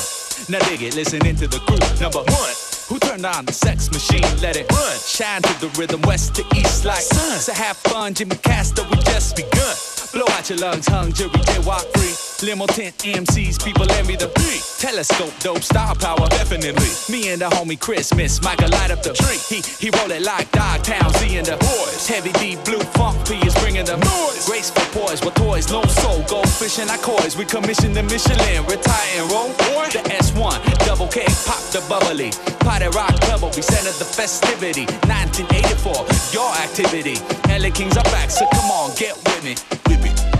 Now 0.48 0.58
dig 0.68 0.82
it, 0.82 0.94
listening 0.94 1.36
to 1.36 1.46
the 1.48 1.58
crew. 1.58 1.78
Number 2.00 2.20
one. 2.20 2.73
Who 2.88 2.98
turned 2.98 3.24
on 3.24 3.46
the 3.46 3.52
sex 3.52 3.90
machine? 3.90 4.28
Let 4.42 4.56
it 4.56 4.70
run. 4.70 4.98
Shine 4.98 5.40
to 5.40 5.60
the 5.60 5.68
rhythm, 5.78 6.02
west 6.02 6.34
to 6.36 6.44
east 6.54 6.84
like 6.84 7.00
sun. 7.00 7.38
So 7.38 7.54
have 7.54 7.78
fun, 7.78 8.12
Jimmy 8.12 8.36
Castor, 8.36 8.84
we 8.90 8.96
just 9.04 9.36
begun. 9.36 9.74
Blow 10.12 10.28
out 10.36 10.48
your 10.50 10.58
lungs, 10.58 10.86
hung, 10.86 11.12
jury, 11.12 11.30
J 11.32 11.58
walk 11.66 11.82
free. 11.96 12.14
Limo 12.46 12.66
tent 12.66 12.98
MCs, 12.98 13.64
people 13.64 13.90
envy 13.92 14.16
the 14.16 14.28
beat. 14.36 14.62
Telescope, 14.78 15.32
dope, 15.40 15.62
star 15.62 15.94
power, 15.94 16.28
definitely. 16.28 16.92
Me 17.08 17.32
and 17.32 17.40
the 17.40 17.48
homie 17.48 17.80
Christmas, 17.80 18.42
Michael 18.42 18.68
light 18.68 18.90
up 18.90 19.02
the 19.02 19.14
tree. 19.14 19.40
He 19.48 19.64
he 19.80 19.88
roll 19.98 20.10
it 20.10 20.22
like 20.22 20.50
Dogtown, 20.52 21.12
seeing 21.14 21.44
the 21.44 21.56
boys. 21.56 22.06
Heavy 22.06 22.32
D, 22.38 22.56
blue 22.64 22.84
funk 22.94 23.16
P 23.26 23.40
is 23.46 23.54
bringing 23.64 23.86
the 23.86 23.96
noise. 23.96 24.46
Graceful 24.46 24.84
poise 24.92 25.24
with 25.24 25.34
toys, 25.34 25.70
no 25.70 25.82
soul, 25.84 26.22
go 26.28 26.42
fishing 26.44 26.90
our 26.90 26.98
coys. 26.98 27.34
We 27.36 27.46
commission 27.46 27.94
the 27.94 28.02
Michelin, 28.02 28.60
retire 28.68 29.08
and 29.16 29.32
roll. 29.32 29.48
The 29.94 30.02
S1, 30.10 30.86
double 30.86 31.06
K, 31.06 31.22
pop 31.46 31.62
the 31.70 31.78
bubbly. 31.88 32.30
Party 32.74 32.88
rock 32.88 33.14
double, 33.20 33.50
we 33.54 33.62
centered 33.62 33.94
the 34.00 34.04
festivity. 34.04 34.84
1984, 35.06 35.94
your 36.34 36.50
activity. 36.56 37.14
LA 37.46 37.70
Kings 37.70 37.96
are 37.96 38.02
back, 38.10 38.32
so 38.32 38.48
come 38.52 38.68
on, 38.68 38.92
get 38.96 39.14
with 39.14 39.44
me. 39.44 39.54
Whip 39.86 40.04
it, 40.04 40.33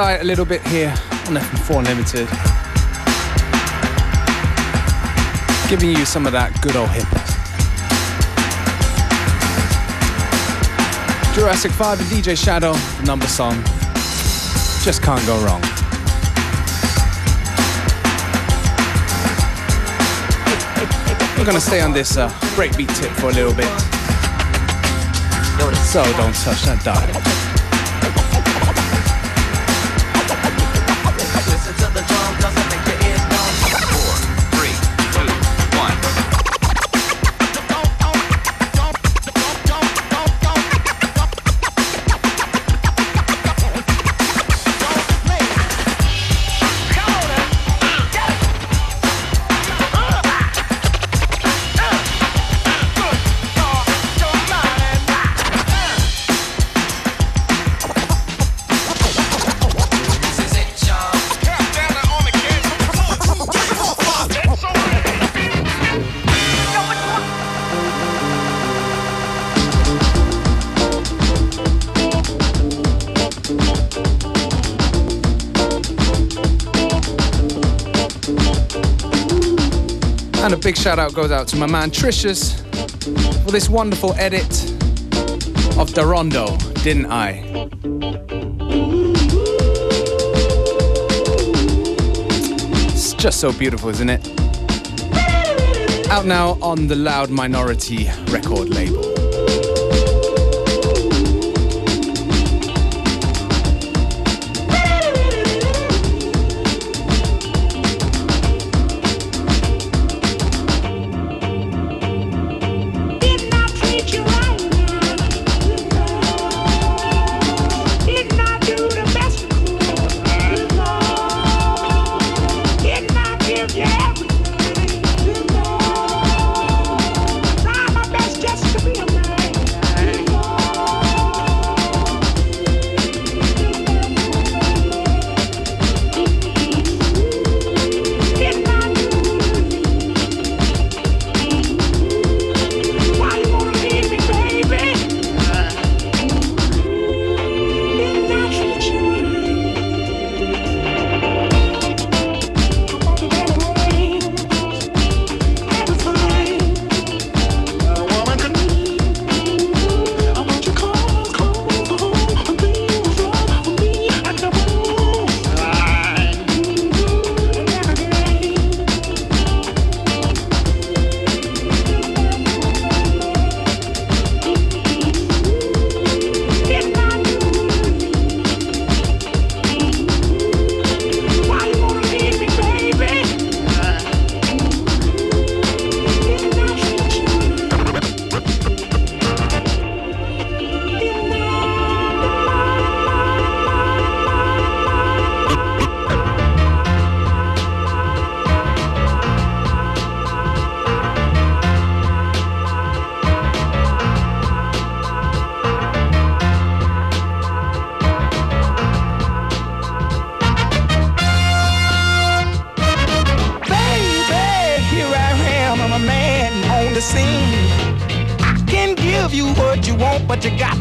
a 0.00 0.24
little 0.24 0.46
bit 0.46 0.66
here 0.68 0.88
on 1.28 1.36
FM4 1.36 1.84
Limited. 1.84 2.26
Giving 5.68 5.90
you 5.90 6.06
some 6.06 6.26
of 6.26 6.32
that 6.32 6.58
good 6.62 6.74
old 6.74 6.88
hip. 6.88 7.04
Jurassic 11.34 11.70
5 11.72 12.00
and 12.00 12.08
DJ 12.08 12.34
Shadow, 12.36 12.72
the 12.72 13.02
number 13.04 13.26
song. 13.26 13.62
Just 14.82 15.02
can't 15.02 15.24
go 15.26 15.36
wrong. 15.44 15.60
We're 21.36 21.44
gonna 21.44 21.60
stay 21.60 21.82
on 21.82 21.92
this 21.92 22.16
uh, 22.16 22.30
breakbeat 22.56 22.88
tip 22.98 23.12
for 23.12 23.28
a 23.28 23.32
little 23.32 23.54
bit. 23.54 23.68
So 25.84 26.02
don't 26.16 26.34
touch 26.34 26.62
that 26.62 26.80
dial. 26.84 27.39
Shout 80.80 80.98
out 80.98 81.12
goes 81.12 81.30
out 81.30 81.46
to 81.46 81.56
my 81.56 81.66
man 81.66 81.90
Tricious 81.90 82.58
for 83.44 83.50
this 83.50 83.68
wonderful 83.68 84.14
edit 84.14 84.50
of 85.78 85.90
Darondo, 85.90 86.56
didn't 86.82 87.04
I? 87.04 87.42
It's 92.94 93.12
just 93.12 93.40
so 93.40 93.52
beautiful, 93.52 93.90
isn't 93.90 94.08
it? 94.08 94.26
Out 96.08 96.24
now 96.24 96.56
on 96.62 96.86
the 96.86 96.96
Loud 96.96 97.28
Minority 97.28 98.08
record 98.30 98.70
label. 98.70 99.19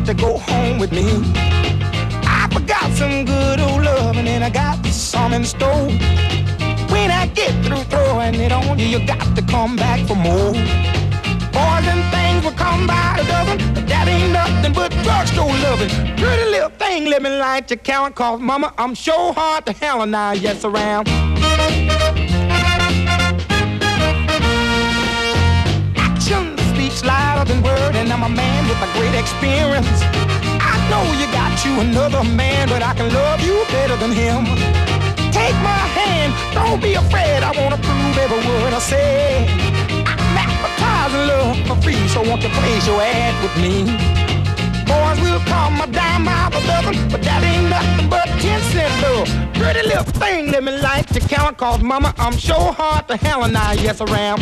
To 0.10 0.16
go 0.16 0.40
home 0.40 0.80
with 0.80 0.92
me. 0.92 1.06
I 2.26 2.50
forgot 2.52 2.92
some 2.94 3.26
good 3.26 3.60
old 3.60 3.84
loving 3.84 4.28
and 4.28 4.44
I 4.44 4.50
got 4.50 4.84
some 4.88 5.34
in 5.34 5.46
store. 5.46 5.86
When 6.94 7.12
I 7.12 7.30
get 7.36 7.54
through 7.64 7.84
throwing 7.84 8.34
it 8.36 8.52
on 8.52 8.80
you, 8.80 8.88
you 8.88 9.06
got 9.06 9.36
to 9.36 9.44
come 9.44 9.76
back 9.76 10.00
for 10.08 10.16
more. 10.16 10.54
Boys 11.54 11.86
and 11.94 12.04
things 12.16 12.44
will 12.44 12.58
come 12.58 12.88
by 12.88 13.18
the 13.20 13.26
dozen, 13.28 13.74
but 13.76 13.88
that 13.88 14.08
ain't 14.08 14.34
nothing 14.34 14.74
but 14.74 14.92
drugstore 15.04 15.54
loving. 15.66 15.90
Pretty 16.18 16.46
little 16.50 16.72
thing, 16.72 17.06
let 17.06 17.22
me 17.22 17.30
light 17.30 17.70
your 17.70 17.78
count, 17.78 18.16
cause 18.16 18.40
mama, 18.40 18.74
I'm 18.80 18.96
sure 18.96 19.34
hard 19.34 19.68
to 19.68 19.74
hell 19.74 20.02
and 20.02 20.16
I 20.16 20.34
yes 20.34 20.66
around. 20.66 21.08
Word, 27.48 27.96
and 27.96 28.12
I'm 28.12 28.24
a 28.24 28.30
man 28.30 28.68
with 28.68 28.82
a 28.84 28.90
great 29.00 29.16
experience. 29.16 29.88
I 30.60 30.76
know 30.92 31.04
you 31.16 31.26
got 31.32 31.56
you 31.64 31.80
another 31.80 32.24
man, 32.24 32.68
but 32.68 32.84
I 32.84 32.94
can 32.94 33.08
love 33.14 33.40
you 33.40 33.64
better 33.72 33.96
than 33.96 34.12
him. 34.12 34.44
Take 35.32 35.56
my 35.64 35.84
hand, 35.96 36.36
don't 36.54 36.82
be 36.82 36.96
afraid, 36.96 37.44
I 37.44 37.52
wanna 37.56 37.78
prove 37.78 38.18
every 38.18 38.44
word 38.44 38.74
I 38.74 38.80
say. 38.80 39.48
I'm 40.04 40.36
advertising 40.36 41.26
love 41.32 41.58
for 41.68 41.82
free, 41.82 42.08
so 42.10 42.22
won't 42.28 42.44
you 42.44 42.50
place 42.50 42.86
your 42.86 43.00
ad 43.02 43.34
with 43.42 43.56
me? 43.64 43.88
Boys 44.84 45.20
will 45.22 45.40
call 45.48 45.72
my 45.72 45.86
dime 45.86 46.28
out 46.28 46.52
a 46.54 46.60
dozen, 46.68 47.08
but 47.08 47.22
that 47.24 47.42
ain't 47.44 47.70
nothing 47.70 48.10
but 48.10 48.28
ten 48.44 48.60
cent 48.72 48.92
love. 49.02 49.30
Pretty 49.54 49.88
little 49.88 50.04
thing, 50.04 50.52
let 50.52 50.64
me 50.64 50.74
like 50.82 51.06
to 51.16 51.22
count, 51.22 51.58
cause 51.58 51.82
mama, 51.82 52.14
I'm 52.18 52.36
sure 52.36 52.74
hard 52.74 53.08
to 53.08 53.16
hell 53.16 53.46
and 53.46 53.56
I, 53.56 53.74
yes, 53.74 54.02
around. 54.02 54.42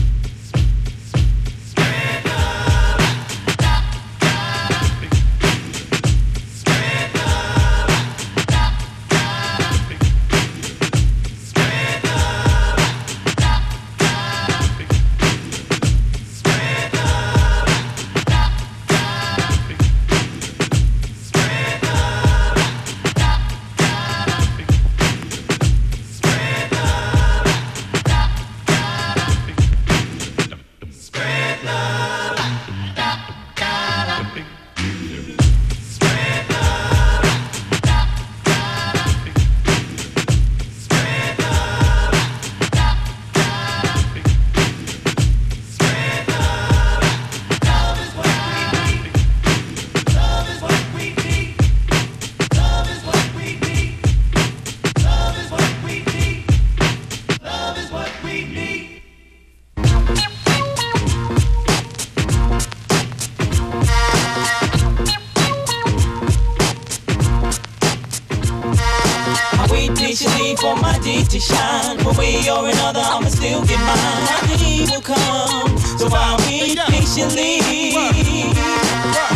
our 74.31 74.41
King 74.57 74.87
will 74.89 75.01
come. 75.01 75.77
So 75.99 76.07
I 76.11 76.35
wait 76.47 76.77
patiently. 76.89 77.59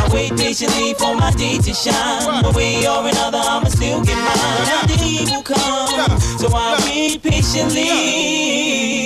I 0.01 0.09
wait 0.13 0.35
patiently 0.37 0.93
for 0.95 1.15
my 1.15 1.31
day 1.31 1.57
to 1.57 1.73
shine. 1.73 2.43
One 2.43 2.53
way 2.53 2.87
or 2.87 3.07
another, 3.07 3.39
I'ma 3.39 3.69
still 3.69 4.03
get 4.03 4.17
mine. 4.17 4.67
Our 4.75 4.87
day 4.87 5.25
will 5.29 5.43
come. 5.43 6.19
So 6.39 6.47
I 6.53 6.79
wait 6.85 7.21
patiently 7.21 9.04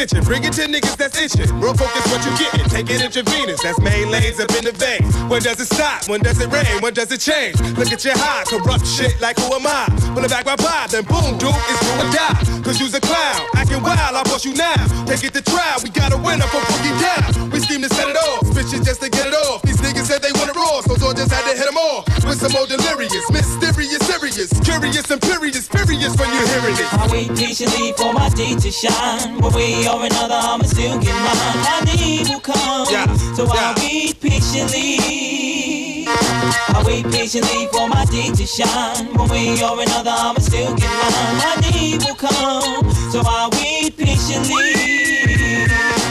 kitchen. 0.00 0.24
Bring 0.24 0.44
it 0.44 0.52
to 0.54 0.64
niggas 0.64 0.96
that's 0.96 1.18
itching. 1.18 1.50
Real 1.60 1.74
focus 1.74 2.04
what 2.08 2.24
you 2.24 2.32
getting. 2.38 2.64
Take 2.70 2.88
it 2.88 3.02
intravenous. 3.04 3.62
That's 3.62 3.78
main 3.80 4.10
lanes 4.10 4.40
up 4.40 4.50
in 4.56 4.64
the 4.64 4.72
vein. 4.72 5.02
When 5.28 5.42
does 5.42 5.60
it 5.60 5.68
stop? 5.68 6.08
When 6.08 6.20
does 6.20 6.40
it 6.40 6.48
rain? 6.50 6.80
When 6.80 6.94
does 6.94 7.12
it 7.12 7.20
change? 7.20 7.60
Look 7.76 7.92
at 7.92 8.04
your 8.04 8.16
high, 8.16 8.44
corrupt 8.48 8.86
shit 8.86 9.20
like 9.20 9.36
who 9.38 9.52
am 9.52 9.66
I? 9.66 9.90
Pull 10.14 10.24
it 10.24 10.30
back 10.30 10.46
my 10.46 10.56
vibe, 10.56 10.90
then 10.90 11.04
boom, 11.04 11.36
dude, 11.38 11.52
it's 11.52 11.80
do 11.84 11.90
or 12.00 12.08
die. 12.12 12.62
Cause 12.64 12.80
you's 12.80 12.94
a 12.94 13.00
clown, 13.00 13.44
acting 13.54 13.82
wild, 13.82 14.16
I'll 14.16 14.24
bust 14.24 14.44
you 14.44 14.54
now. 14.54 14.78
Take 15.04 15.24
it 15.24 15.34
to 15.34 15.42
trial, 15.42 15.80
we 15.82 15.90
got 15.90 16.12
a 16.12 16.18
winner 16.18 16.46
for 16.48 16.62
boogie 16.70 16.96
down. 17.02 17.50
We 17.50 17.60
scheme 17.60 17.82
to 17.82 17.90
set 17.90 18.08
it 18.08 18.16
off, 18.16 18.46
bitches 18.54 18.84
just 18.84 19.02
to 19.02 19.10
get 19.10 19.26
it 19.26 19.34
off. 19.34 19.62
These 19.62 19.80
niggas 19.80 20.06
said 20.06 20.22
they 20.22 20.32
want 20.32 20.50
it 20.50 20.56
raw, 20.56 20.80
so 20.80 20.96
Dog 20.96 21.16
just 21.16 21.32
had 21.32 21.44
to 21.50 21.56
hit 21.56 21.66
them 21.66 21.76
off. 21.76 22.06
With 22.24 22.40
some 22.40 22.52
more 22.52 22.66
delirious, 22.66 23.26
mysterious, 23.30 24.00
serious, 24.06 24.50
curious, 24.60 25.10
imperious, 25.10 25.68
furious 25.68 26.16
when 26.16 26.28
you're 26.32 26.48
hearing 26.48 26.76
it. 26.78 27.29
I 27.30 27.34
patiently 27.36 27.92
for 27.92 28.12
my 28.12 28.28
day 28.30 28.56
to 28.56 28.70
shine. 28.72 29.40
One 29.40 29.54
way 29.54 29.86
or 29.86 30.04
another, 30.04 30.34
I'ma 30.34 30.64
still 30.64 30.98
get 30.98 31.14
mine. 31.14 31.62
My 31.62 31.80
day 31.84 32.24
will 32.28 32.40
come, 32.40 32.88
yeah. 32.90 33.06
so 33.34 33.44
yeah. 33.44 33.52
I'll 33.54 33.74
wait 33.76 34.20
patiently. 34.20 36.06
I 36.08 36.82
wait 36.84 37.04
patiently 37.12 37.68
for 37.68 37.88
my 37.88 38.04
day 38.06 38.30
to 38.34 38.46
shine. 38.46 39.14
One 39.14 39.28
way 39.28 39.62
or 39.62 39.80
another, 39.80 40.10
I'ma 40.10 40.40
still 40.40 40.74
get 40.74 40.90
mine. 40.90 41.36
My 41.38 41.54
day 41.70 41.98
will 41.98 42.16
come, 42.16 42.90
so 43.12 43.22
I'll 43.24 43.50
wait 43.50 43.96
patiently. 43.96 45.49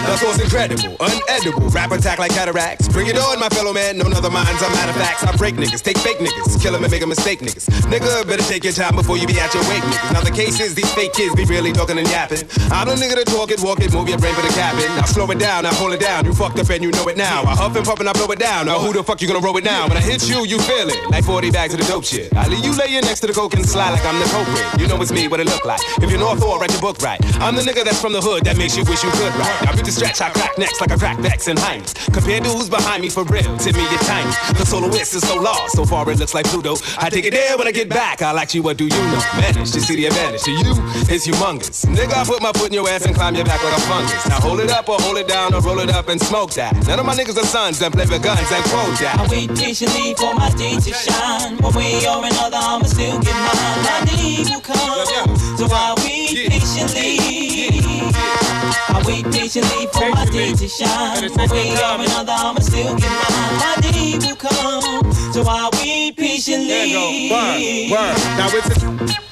That's 0.06 0.24
what's 0.24 0.42
incredible, 0.42 0.98
unedible. 0.98 1.74
Rap 1.74 1.92
attack 1.92 2.20
like 2.20 2.32
cataracts. 2.32 2.88
Bring 2.88 3.08
it 3.08 3.18
on, 3.18 3.40
my 3.40 3.50
fellow 3.50 3.74
man. 3.74 3.98
No 3.98 4.06
other 4.08 4.30
minds, 4.30 4.62
I'm 4.64 4.74
out 4.76 4.90
of 4.90 4.96
facts. 4.96 5.24
I 5.24 5.36
break 5.38 5.56
niggas, 5.56 5.82
take 5.82 5.98
fake 5.98 6.18
niggas, 6.18 6.62
kill 6.62 6.74
them 6.74 6.84
and 6.84 6.92
make 6.92 7.04
a 7.04 7.08
mistake 7.08 7.40
niggas. 7.40 7.68
Nigga, 7.92 8.28
better 8.28 8.44
take 8.44 8.64
your 8.64 8.74
time 8.74 8.96
before 8.96 9.18
you 9.18 9.28
be 9.28 9.40
at 9.40 9.54
your 9.54 9.64
wake 9.70 9.84
niggas. 9.84 10.14
Now 10.14 10.22
the 10.22 10.32
case 10.32 10.60
is 10.60 10.76
these 10.76 10.92
fake 10.94 11.14
kids 11.14 11.36
be 11.36 11.46
really 11.46 11.72
talking 11.72 11.98
and 11.98 12.08
yapping. 12.10 12.44
I'm 12.72 12.88
the 12.88 12.96
nigga 12.96 13.16
to 13.16 13.26
talk 13.26 13.52
it, 13.52 13.62
walk 13.62 13.80
it, 13.82 13.94
move 13.94 14.10
your 14.10 14.18
brain 14.18 14.34
for 14.34 14.42
the 14.42 14.54
cabin. 14.54 14.86
Now 14.96 15.06
slow 15.06 15.30
it 15.32 15.40
down, 15.40 15.66
I 15.66 15.74
hold 15.74 15.94
it 15.94 16.00
down. 16.00 16.26
You 16.26 16.34
fucked 16.34 16.60
up 16.60 16.70
and 16.70 16.84
you 16.84 16.92
know 16.92 17.08
it 17.08 17.18
now. 17.18 17.44
I 17.44 17.56
huff 17.56 17.76
and 17.76 17.86
puff 17.86 18.00
and 18.00 18.10
I 18.10 18.14
blow 18.14 18.28
it 18.28 18.40
down. 18.40 18.66
Now 18.66 18.80
who 18.80 18.94
the 18.94 19.04
fuck 19.04 19.22
you 19.22 19.28
gonna 19.28 19.40
roll 19.40 19.58
it 19.58 19.64
down? 19.64 19.90
When 19.90 19.98
I 19.98 20.02
hit 20.02 20.28
you, 20.28 20.46
you 20.46 20.60
feel 20.60 20.90
it. 20.90 21.00
Like 21.10 21.24
40 21.24 21.52
bags 21.52 21.74
of 21.74 21.80
the 21.80 21.86
dope 21.86 22.06
shit. 22.06 22.34
I 22.36 22.48
leave 22.48 22.64
you 22.64 22.76
laying 22.76 23.02
next 23.02 23.22
to 23.22 23.28
the 23.28 23.34
coke 23.34 23.54
and 23.54 23.66
slide 23.68 23.92
like 23.92 24.06
I'm 24.06 24.20
the 24.20 24.26
culprit. 24.26 24.82
You 24.82 24.88
know 24.88 25.02
it's 25.02 25.12
me, 25.12 25.28
what 25.28 25.40
it 25.40 25.48
look 25.48 25.66
like. 25.66 25.82
If 26.02 26.10
you're 26.10 26.20
North 26.20 26.44
or 26.44 26.60
write 26.60 26.72
your 26.72 26.82
book 26.82 27.02
right. 27.02 27.20
I'm 27.40 27.56
the 27.56 27.62
nigga 27.62 27.84
that's 27.84 28.02
from 28.02 28.14
the 28.14 28.22
hood 28.22 28.44
that 28.46 28.58
makes 28.58 28.76
you 28.76 28.84
wish 28.84 29.04
you 29.04 29.12
could 29.12 29.34
right. 29.36 29.68
The 29.89 30.06
stretch, 30.06 30.21
I 30.21 30.30
crack 30.30 30.56
next 30.60 30.80
like 30.82 30.91
I 30.91 30.97
crack 30.97 31.19
backs 31.19 31.47
and 31.47 31.58
Heinz. 31.58 31.97
Compared 32.13 32.43
to 32.43 32.49
who's 32.52 32.69
behind 32.69 33.02
me 33.02 33.10
for 33.10 33.23
real, 33.23 33.58
to 33.58 33.73
me 33.73 33.82
you're. 33.89 34.06
The 34.54 34.62
soloist 34.62 35.17
is 35.17 35.25
so 35.25 35.41
lost, 35.41 35.73
so 35.73 35.84
far 35.84 36.06
it 36.12 36.19
looks 36.19 36.36
like 36.36 36.45
Pluto. 36.45 36.78
I 36.99 37.10
take 37.10 37.25
it 37.25 37.34
there 37.34 37.58
when 37.58 37.65
I 37.65 37.71
get 37.71 37.89
back. 37.89 38.21
I'll 38.21 38.38
ask 38.38 38.54
you, 38.54 38.62
what 38.62 38.78
do 38.78 38.84
you 38.84 39.02
know? 39.10 39.21
Manage 39.41 39.71
to 39.71 39.82
see 39.82 39.95
the 39.95 40.06
advantage 40.06 40.43
to 40.43 40.52
you 40.52 40.78
is 41.10 41.25
humongous. 41.25 41.89
Nigga, 41.89 42.13
I 42.13 42.23
put 42.23 42.39
my 42.39 42.52
foot 42.54 42.67
in 42.67 42.73
your 42.73 42.88
ass 42.88 43.08
and 43.08 43.15
climb 43.15 43.34
your 43.34 43.45
back 43.45 43.63
like 43.63 43.73
a 43.73 43.82
fungus. 43.89 44.30
Now 44.30 44.39
hold 44.39 44.60
it 44.60 44.69
up 44.69 44.88
or 44.89 45.02
hold 45.02 45.17
it 45.17 45.28
down 45.28 45.56
or 45.56 45.62
roll 45.62 45.80
it 45.80 45.89
up 45.89 46.08
and 46.08 46.21
smoke 46.21 46.54
that. 46.54 46.78
None 46.86 46.99
of 46.99 47.08
my 47.08 47.15
niggas 47.15 47.41
are 47.41 47.49
sons 47.49 47.80
that 47.80 47.91
play 47.91 48.06
with 48.06 48.21
guns 48.21 48.45
and 48.45 48.63
quote 48.69 48.93
that. 49.02 49.17
I 49.17 49.25
wait 49.25 49.49
patiently 49.58 50.13
for 50.13 50.36
my 50.36 50.52
day 50.54 50.78
to 50.78 50.93
shine. 50.93 51.58
One 51.65 51.73
way 51.73 52.06
or 52.06 52.21
another, 52.21 52.62
I'ma 52.62 52.86
still 52.86 53.17
get 53.25 53.34
mine. 53.34 53.82
My 53.89 54.06
day 54.06 54.45
you 54.54 54.60
come, 54.62 55.34
so 55.58 55.65
I 55.65 55.95
wait 56.06 56.52
patiently. 56.52 57.38
Wait 59.10 59.26
patiently 59.26 59.88
for 59.91 60.08
my 60.12 60.24
day 60.26 60.54
to 60.54 60.67
shine. 60.67 61.24
Way 61.50 61.74
or 61.74 61.98
another, 61.98 62.32
I'ma 62.32 62.60
still 62.60 62.95
get 62.95 63.10
mine. 63.10 63.56
My 63.58 63.76
day 63.82 64.19
will 64.22 64.36
come, 64.36 65.12
so 65.34 65.41
I 65.48 65.69
wait 65.74 66.15
patiently. 66.15 66.67
There 66.67 66.86
you 66.86 67.30
go. 67.30 67.36
Word, 67.36 68.13
word. 68.13 68.17
Now 68.38 68.50
it's 68.54 69.17
a 69.17 69.29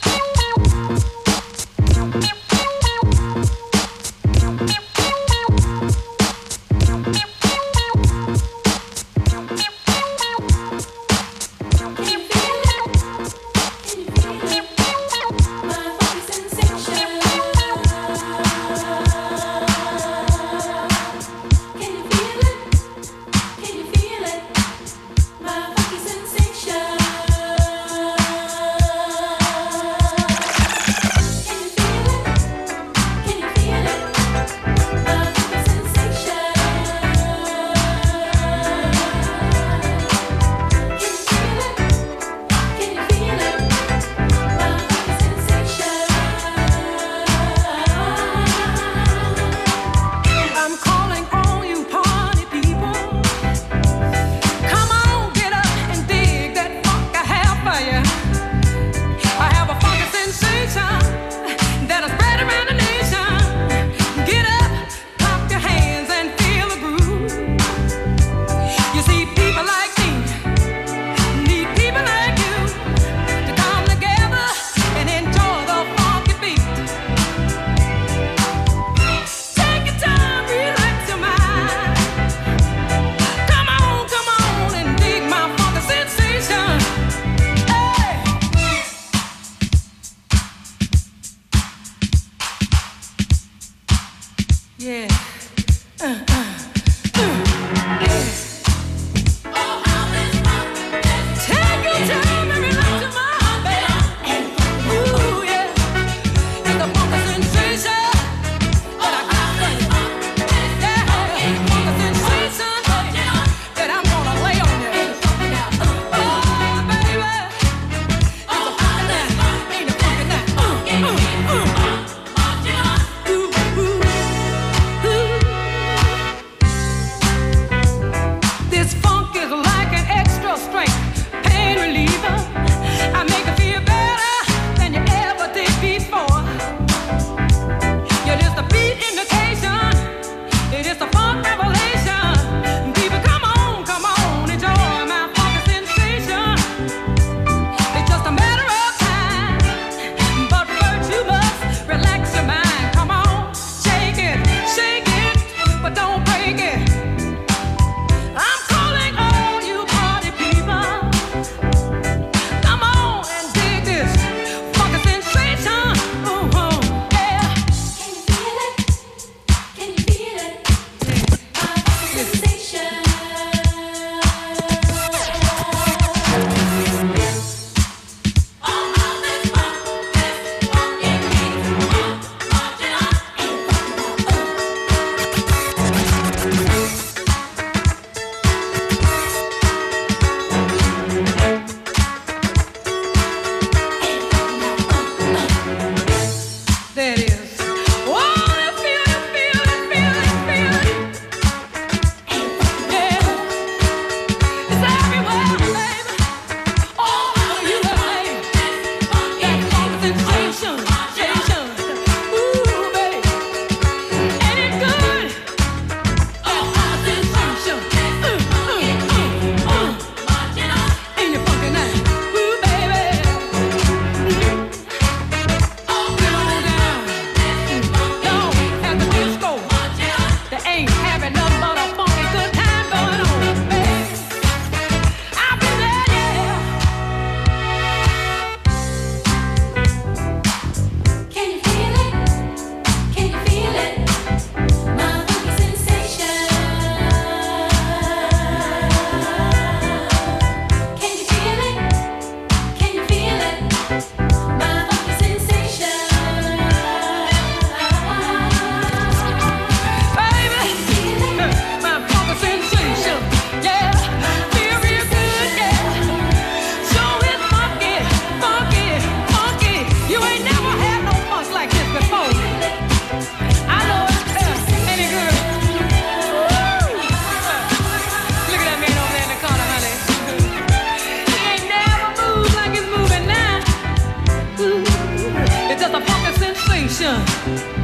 funky 287.08 287.77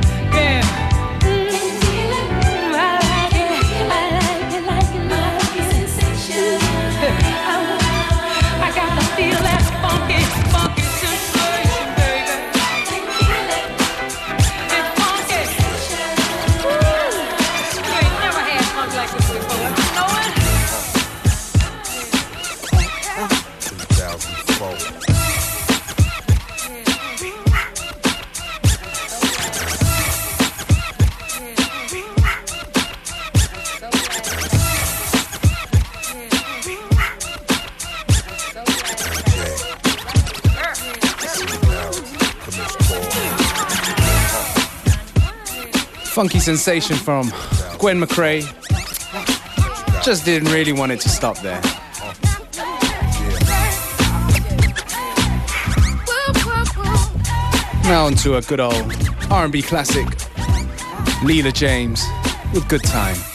sensation 46.43 46.97
from 46.97 47.29
Gwen 47.79 48.01
McCrae. 48.01 48.43
Just 50.03 50.25
didn't 50.25 50.51
really 50.51 50.73
want 50.73 50.91
it 50.91 50.99
to 50.99 51.07
stop 51.07 51.37
there. 51.37 51.61
Now 57.83 58.05
onto 58.05 58.35
a 58.35 58.41
good 58.41 58.59
old 58.59 58.93
R&B 59.31 59.61
classic, 59.61 60.05
Leela 61.23 61.53
James 61.53 62.03
with 62.53 62.67
Good 62.67 62.83
Time. 62.83 63.32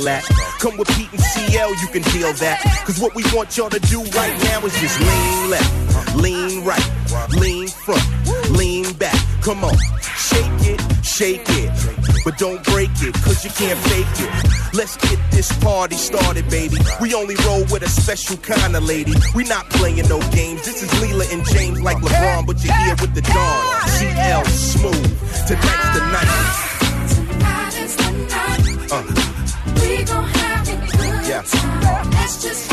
Feel 0.00 0.04
that. 0.04 0.24
Come 0.58 0.76
with 0.76 0.88
Pete 0.96 1.12
and 1.12 1.20
CL, 1.20 1.70
you 1.76 1.88
can 1.88 2.02
deal 2.12 2.32
that. 2.34 2.60
Cause 2.86 3.00
what 3.00 3.14
we 3.14 3.22
want 3.34 3.56
y'all 3.56 3.70
to 3.70 3.80
do 3.80 4.02
right 4.16 4.36
now 4.44 4.64
is 4.64 4.78
just 4.80 4.98
lean 5.00 5.50
left, 5.50 6.16
lean 6.16 6.64
right, 6.64 6.90
lean 7.30 7.68
front, 7.68 8.02
lean 8.50 8.92
back. 8.94 9.16
Come 9.42 9.64
on, 9.64 9.76
shake 10.16 10.44
it, 10.62 10.80
shake 11.04 11.48
it. 11.48 11.70
But 12.24 12.38
don't 12.38 12.62
break 12.64 12.90
it, 13.00 13.14
cause 13.22 13.44
you 13.44 13.50
can't 13.50 13.78
fake 13.88 14.06
it. 14.20 14.74
Let's 14.74 14.96
get 14.96 15.18
this 15.30 15.52
party 15.58 15.96
started, 15.96 16.48
baby. 16.48 16.76
We 17.00 17.14
only 17.14 17.36
roll 17.46 17.64
with 17.72 17.82
a 17.82 17.88
special 17.88 18.36
kind 18.36 18.76
of 18.76 18.84
lady. 18.84 19.12
We 19.34 19.44
not 19.44 19.68
playing 19.70 20.08
no 20.08 20.20
games. 20.30 20.64
This 20.64 20.82
is 20.82 20.90
Leela 21.00 21.32
and 21.32 21.44
James 21.46 21.80
like 21.82 21.96
LeBron, 21.98 22.46
but 22.46 22.62
you're 22.62 22.74
here 22.74 22.96
with 23.00 23.14
the 23.14 23.22
Dawn. 23.22 23.88
CL 23.88 24.44
smooth. 24.44 25.48
Tonight's 25.48 25.90
the 25.94 26.00
night. 26.12 26.66
Uh. 28.92 29.29
Just 32.38 32.69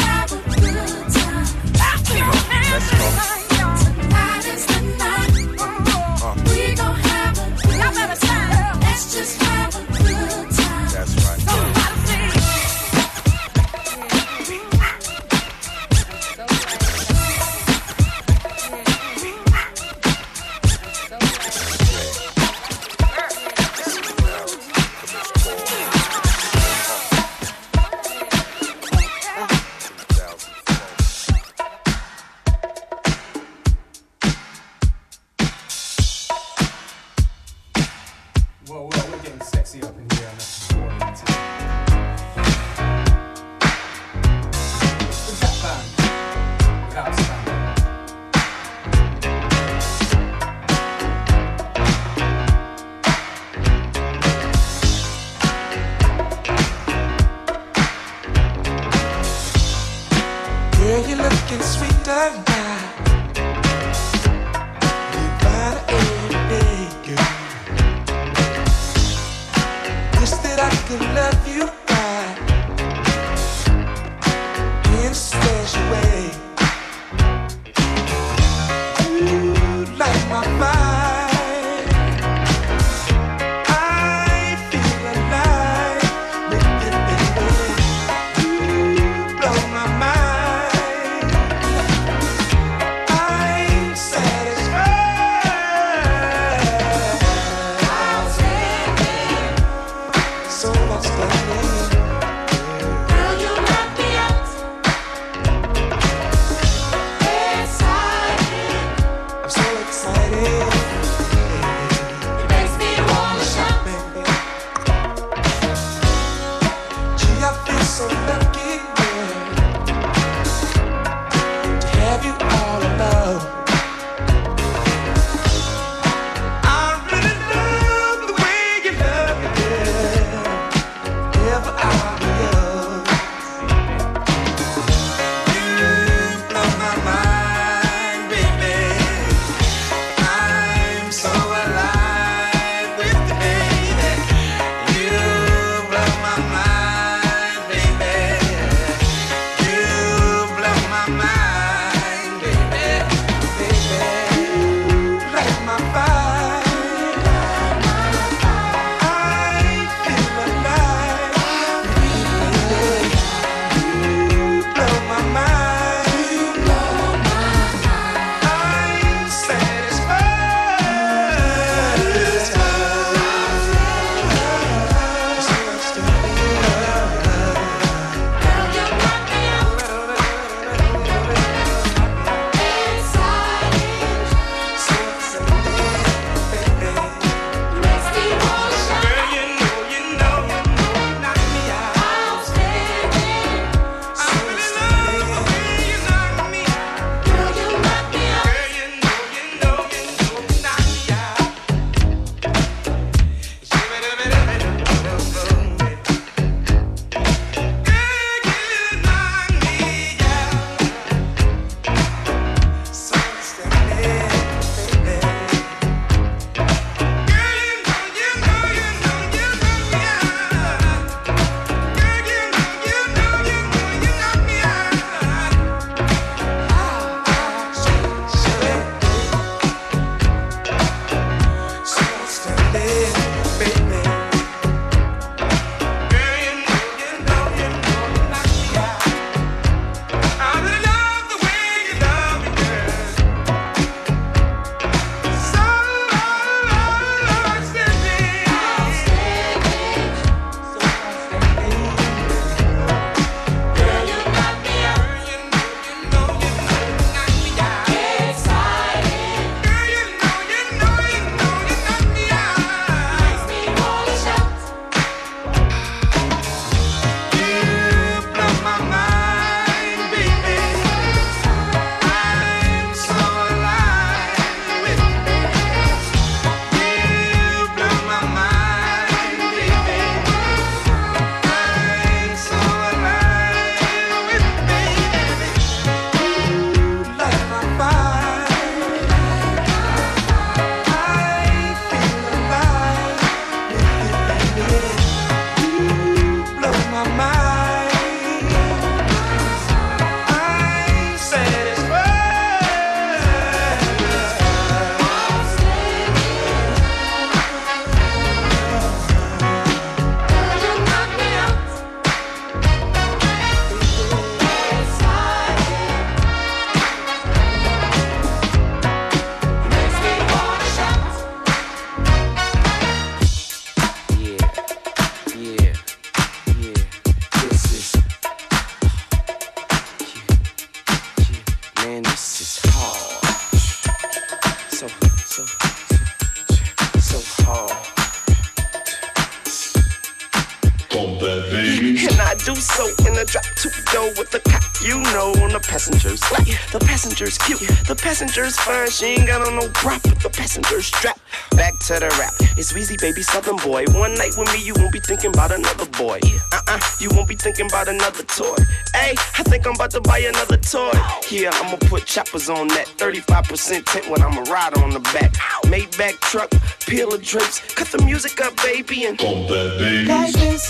passenger's 347.18 347.38
cute, 347.40 347.60
the 347.88 347.96
passenger's 347.96 348.58
fine. 348.58 348.90
She 348.90 349.06
ain't 349.06 349.28
got 349.28 349.42
on 349.42 349.56
no 349.56 349.68
prop, 349.74 350.02
but 350.04 350.20
the 350.22 350.30
passenger's 350.30 350.86
strapped. 350.86 351.20
Back 351.52 351.74
to 351.88 351.94
the 351.94 352.10
rap. 352.20 352.34
It's 352.58 352.74
Weezy, 352.74 353.00
baby, 353.00 353.24
Southern 353.24 353.56
boy. 353.58 353.86
One 353.94 354.14
night 354.16 354.34
with 354.38 354.52
me, 354.54 354.64
you 354.64 354.74
won't 354.78 354.92
be 354.92 355.00
thinking 355.00 355.32
about 355.34 355.52
another 355.52 355.86
boy. 355.98 356.20
Uh 356.54 356.62
uh, 356.68 356.80
you 357.00 357.10
won't 357.12 357.28
be 357.28 357.36
thinking 357.36 357.66
about 357.68 357.88
another 357.88 358.24
toy. 358.24 358.56
Hey, 358.94 359.16
I 359.18 359.44
think 359.44 359.66
I'm 359.66 359.74
about 359.74 359.92
to 359.92 360.02
buy 360.02 360.20
another 360.20 360.58
toy. 360.58 360.92
Yeah, 361.32 361.50
I'ma 361.54 361.78
put 361.90 362.06
choppers 362.06 362.50
on 362.50 362.68
that. 362.70 362.86
35% 362.98 363.86
tint 363.86 364.10
when 364.10 364.22
I'ma 364.22 364.42
ride 364.52 364.78
on 364.78 364.92
the 364.92 365.00
back. 365.00 365.34
Maybach 365.66 366.20
truck, 366.22 366.52
peel 366.86 367.14
of 367.14 367.24
drapes. 367.24 367.62
Cut 367.74 367.88
the 367.88 368.04
music 368.06 368.40
up, 368.42 368.56
baby, 368.58 369.06
and 369.06 369.18
Bump 369.18 369.48
that 369.50 369.78
bass. 369.80 370.08
Like 370.08 370.34
this, 370.34 370.64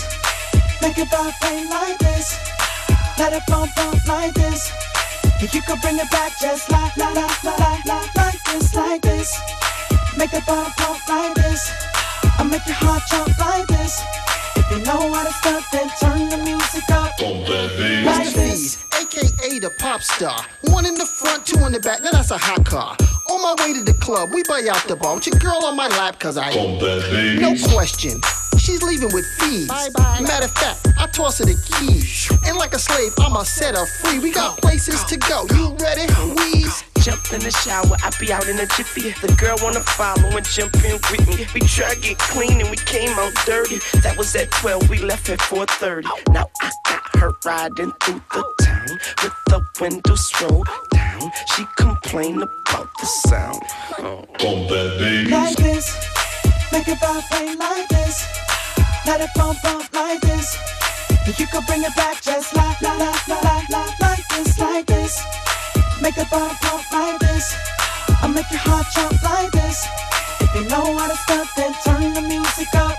make 0.80 0.96
it 0.96 1.10
vibrate 1.10 1.68
like 1.68 1.98
this. 1.98 2.38
Let 3.18 3.34
it 3.34 3.42
bump, 3.48 3.74
bump 3.76 4.06
like 4.06 4.32
this. 4.32 4.72
If 5.40 5.54
you 5.54 5.62
could 5.62 5.80
bring 5.80 5.96
it 5.98 6.10
back 6.10 6.32
just 6.40 6.68
like, 6.68 6.96
like, 6.96 7.14
like, 7.14 7.44
like, 7.44 7.84
like, 7.84 8.16
like 8.16 8.44
this, 8.44 8.74
like 8.74 9.02
this. 9.02 9.38
Make 10.16 10.32
it 10.34 10.44
bump, 10.44 10.76
bump 10.76 11.08
like 11.08 11.34
this. 11.34 11.70
I 12.38 12.42
make 12.42 12.66
your 12.66 12.74
heart 12.74 13.02
jump 13.08 13.38
like 13.38 13.68
this. 13.68 14.02
If 14.56 14.68
you 14.70 14.78
know 14.84 15.12
how 15.12 15.22
to 15.22 15.32
stop, 15.32 15.62
then 15.70 15.88
turn 16.00 16.28
the 16.28 16.38
music 16.38 16.90
up. 16.90 17.16
Bump 17.18 17.46
that 17.46 17.70
bass. 17.78 18.04
Like 18.04 18.34
this. 18.34 18.84
aka 18.98 19.58
the 19.60 19.70
pop 19.78 20.02
star. 20.02 20.44
One 20.62 20.84
in 20.84 20.94
the 20.94 21.06
front, 21.06 21.46
two 21.46 21.64
in 21.66 21.72
the 21.72 21.78
back, 21.78 22.02
now 22.02 22.10
that's 22.10 22.32
a 22.32 22.38
hot 22.38 22.66
car. 22.66 22.96
On 23.30 23.40
my 23.40 23.54
way 23.64 23.74
to 23.74 23.84
the 23.84 23.94
club, 23.94 24.30
we 24.34 24.42
buy 24.42 24.66
out 24.68 24.88
the 24.88 24.96
bar. 24.96 25.14
With 25.14 25.28
your 25.28 25.38
girl 25.38 25.64
on 25.64 25.76
my 25.76 25.86
lap, 25.86 26.18
cause 26.18 26.36
I 26.36 26.52
Bump 26.52 26.80
that 26.80 27.08
bass. 27.12 27.40
No 27.40 27.72
question. 27.72 28.20
She's 28.68 28.82
leaving 28.82 29.10
with 29.14 29.24
fees. 29.40 29.66
Bye 29.66 29.88
bye. 29.96 30.20
Matter 30.20 30.44
of 30.44 30.52
fact, 30.52 30.86
I 30.98 31.06
toss 31.06 31.38
her 31.38 31.46
the 31.46 31.56
keys. 31.56 32.30
And 32.44 32.58
like 32.58 32.74
a 32.74 32.78
slave, 32.78 33.12
I'ma 33.18 33.42
set 33.44 33.74
her 33.74 33.86
free. 33.86 34.18
We 34.18 34.30
got 34.30 34.58
places 34.58 35.02
to 35.04 35.16
go. 35.16 35.46
You 35.56 35.74
ready? 35.80 36.04
Wheeze. 36.36 36.84
Jump 37.00 37.32
in 37.32 37.40
the 37.40 37.50
shower, 37.50 37.96
I 38.04 38.12
be 38.20 38.30
out 38.30 38.46
in 38.46 38.58
a 38.58 38.66
jiffy. 38.66 39.14
The 39.24 39.34
girl 39.40 39.56
wanna 39.62 39.80
follow 39.80 40.36
and 40.36 40.44
jump 40.44 40.74
in 40.84 41.00
with 41.10 41.26
me. 41.28 41.46
We 41.54 41.60
try 41.60 41.94
to 41.94 41.98
get 41.98 42.18
clean 42.18 42.60
and 42.60 42.68
we 42.68 42.76
came 42.76 43.16
out 43.18 43.32
dirty. 43.46 43.78
That 44.02 44.18
was 44.18 44.36
at 44.36 44.50
12, 44.50 44.90
we 44.90 44.98
left 44.98 45.30
at 45.30 45.40
4:30. 45.40 46.04
Now 46.34 46.50
I 46.60 46.70
got 46.84 47.16
her 47.16 47.32
riding 47.46 47.92
through 48.02 48.20
the 48.34 48.44
town 48.60 49.00
with 49.22 49.32
the 49.46 49.64
windows 49.80 50.30
rolled 50.42 50.68
down. 50.90 51.32
She 51.56 51.64
complained 51.78 52.42
about 52.42 52.90
the 53.00 53.06
sound. 53.06 53.62
Oh. 54.00 54.26
Bump 54.38 54.68
that 54.68 54.98
bass. 54.98 55.30
Like 55.30 55.56
this, 55.56 55.96
make 56.70 56.88
it 56.88 57.00
vibrate 57.00 57.58
like 57.58 57.88
this. 57.88 58.26
Let 59.08 59.22
it 59.22 59.30
bump, 59.34 59.56
bump 59.62 59.90
like 59.94 60.20
this. 60.20 60.58
You 61.38 61.46
could 61.46 61.64
bring 61.64 61.82
it 61.82 61.96
back 61.96 62.20
just 62.20 62.54
like, 62.54 62.78
like, 62.82 62.98
like, 62.98 63.28
like, 63.42 63.68
like, 63.70 64.00
like 64.00 64.28
this, 64.28 64.58
like 64.58 64.84
this. 64.84 65.24
Make 66.02 66.18
it 66.18 66.28
bump, 66.30 66.60
bump 66.60 66.92
like 66.92 67.18
this. 67.18 67.56
I 68.22 68.26
make 68.26 68.50
your 68.50 68.60
heart 68.60 68.84
jump 68.94 69.22
like 69.22 69.50
this. 69.52 69.86
If 70.40 70.54
you 70.54 70.68
know 70.68 70.98
how 70.98 71.08
to 71.08 71.16
stop, 71.16 71.48
then 71.56 71.72
turn 71.86 72.12
the 72.12 72.20
music 72.20 72.68
up. 72.74 72.92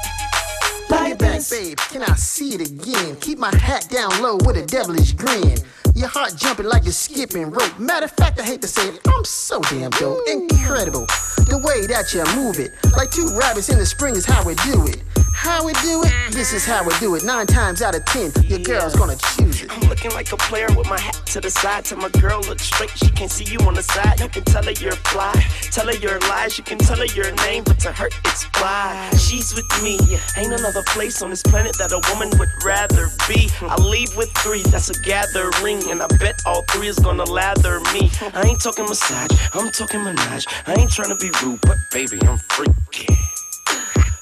It 1.05 1.20
back, 1.20 1.47
babe. 1.47 1.78
Can 1.78 2.01
I 2.01 2.16
see 2.16 2.55
it 2.55 2.62
again? 2.62 3.16
Keep 3.18 3.38
my 3.38 3.55
hat 3.55 3.88
down 3.91 4.10
low 4.20 4.38
with 4.38 4.57
a 4.57 4.66
devilish 4.66 5.14
grin. 5.14 5.57
Your 5.93 6.07
heart 6.07 6.34
jumping 6.36 6.66
like 6.66 6.86
you're 6.86 6.91
skipping 6.91 7.51
rope. 7.51 7.78
Matter 7.78 8.05
of 8.05 8.12
fact, 8.14 8.39
I 8.39 8.43
hate 8.43 8.64
to 8.64 8.68
say 8.68 8.88
it, 8.88 8.99
I'm 9.07 9.26
so 9.26 9.62
damn 9.62 9.91
dope. 9.91 10.28
Incredible. 10.28 11.05
The 11.45 11.62
way 11.64 11.86
that 11.86 12.14
you 12.16 12.26
move 12.36 12.57
it. 12.57 12.72
Like 12.97 13.12
two 13.12 13.30
rabbits 13.38 13.70
in 13.70 13.78
the 13.78 13.86
spring 13.86 14.16
is 14.16 14.26
how 14.26 14.43
we 14.43 14.55
do 14.55 14.88
it. 14.88 15.03
How 15.42 15.64
we 15.66 15.72
do 15.72 16.04
it? 16.04 16.34
This 16.34 16.52
is 16.52 16.66
how 16.66 16.84
we 16.84 16.92
do 17.00 17.16
it. 17.16 17.24
Nine 17.24 17.48
times 17.48 17.82
out 17.82 17.96
of 17.96 18.04
ten, 18.04 18.30
your 18.44 18.60
girl's 18.60 18.94
gonna 18.94 19.16
choose 19.16 19.64
it. 19.64 19.72
I'm 19.72 19.88
looking 19.88 20.12
like 20.12 20.34
a 20.34 20.38
player 20.38 20.68
with 20.76 20.90
my 20.90 21.00
hat 21.00 21.16
to 21.28 21.40
the 21.40 21.50
side. 21.50 21.86
Till 21.86 21.98
my 21.98 22.10
girl 22.10 22.42
looks 22.42 22.64
straight, 22.64 22.90
she 22.90 23.10
can't 23.12 23.32
see 23.32 23.46
you 23.46 23.58
on 23.66 23.74
the 23.74 23.82
side. 23.82 24.20
You 24.20 24.28
can 24.28 24.44
tell 24.44 24.64
her 24.64 24.72
you're 24.72 25.00
fly, 25.08 25.32
tell 25.72 25.88
her 25.88 25.96
your 25.96 26.20
lies. 26.28 26.58
You 26.58 26.66
can 26.66 26.78
tell 26.78 26.98
her 26.98 27.06
your 27.06 27.32
name, 27.48 27.64
but 27.64 27.80
to 27.80 27.92
her 27.94 28.10
it's 28.26 28.44
fly. 28.52 29.12
She's 29.18 29.56
with 29.56 29.72
me. 29.82 29.98
Ain't 30.36 30.52
another 30.52 30.84
place 30.88 31.22
on 31.22 31.30
this 31.30 31.42
planet 31.42 31.74
that 31.78 31.94
a 31.94 32.02
woman 32.12 32.38
would 32.38 32.52
rather 32.66 33.08
be. 33.30 33.50
I 33.62 33.80
leave 33.82 34.14
with 34.18 34.30
three, 34.44 34.64
that's 34.64 34.90
a 34.90 35.02
gathering, 35.04 35.90
and 35.90 36.02
I 36.02 36.08
bet 36.20 36.36
all 36.46 36.64
three 36.64 36.88
is 36.88 37.00
gonna 37.00 37.24
lather 37.24 37.80
me. 37.96 38.12
I 38.34 38.44
ain't 38.46 38.62
talking 38.62 38.84
massage, 38.84 39.32
I'm 39.54 39.72
talking 39.72 40.04
menage. 40.04 40.48
I 40.68 40.74
ain't 40.74 40.92
trying 40.92 41.16
to 41.16 41.20
be 41.24 41.32
rude, 41.42 41.62
but 41.62 41.78
baby, 41.94 42.20
I'm 42.28 42.38
freaky. 42.40 43.08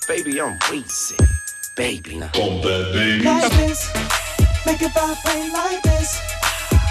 Baby, 0.07 0.39
I'm 0.39 0.57
Weezy. 0.71 1.17
Baby, 1.75 2.15
now. 2.15 2.29
Bump 2.31 2.63
that 2.63 3.21
Like 3.25 3.51
this, 3.57 3.91
make 4.65 4.81
it 4.81 4.93
vibrate 4.93 5.51
like 5.51 5.83
this. 5.83 6.17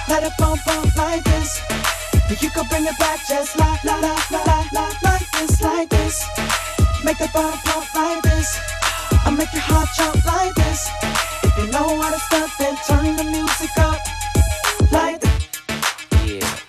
Let 0.07 0.23
it 0.23 0.33
bump, 0.39 0.61
bump 0.67 0.95
like 0.97 1.25
this. 1.25 1.63
If 2.29 2.43
you 2.43 2.51
could 2.51 2.69
bring 2.69 2.85
it 2.85 2.99
back 2.99 3.27
just 3.27 3.59
like, 3.59 3.83
like, 3.85 4.03
like, 4.03 4.31
like, 4.31 4.73
like, 4.73 5.03
like 5.03 5.31
this, 5.33 5.63
like 5.63 5.89
this. 5.89 6.27
Make 7.05 7.19
it 7.23 7.33
bump, 7.33 7.57
bump 7.65 7.95
like 7.95 8.23
this. 8.23 8.59
I 9.25 9.31
make 9.31 9.51
your 9.55 9.63
heart 9.63 9.89
jump 9.97 10.23
like 10.27 10.55
this. 10.55 10.91
If 11.43 11.57
you 11.57 11.73
know 11.73 11.99
how 11.99 12.11
to 12.13 12.21
stop, 12.21 12.51
then 12.59 12.77
turn 12.87 13.17
the 13.17 13.25
music 13.25 13.71
up. 13.79 13.99
Like 14.93 15.23
this. 15.23 15.49
Yeah, 16.27 16.66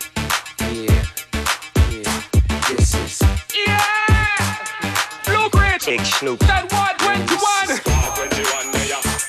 Big 5.88 6.04
Snoop. 6.04 6.40
That 6.40 6.68
121. 6.68 7.48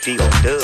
D.O. 0.02 0.26
Dub. 0.42 0.58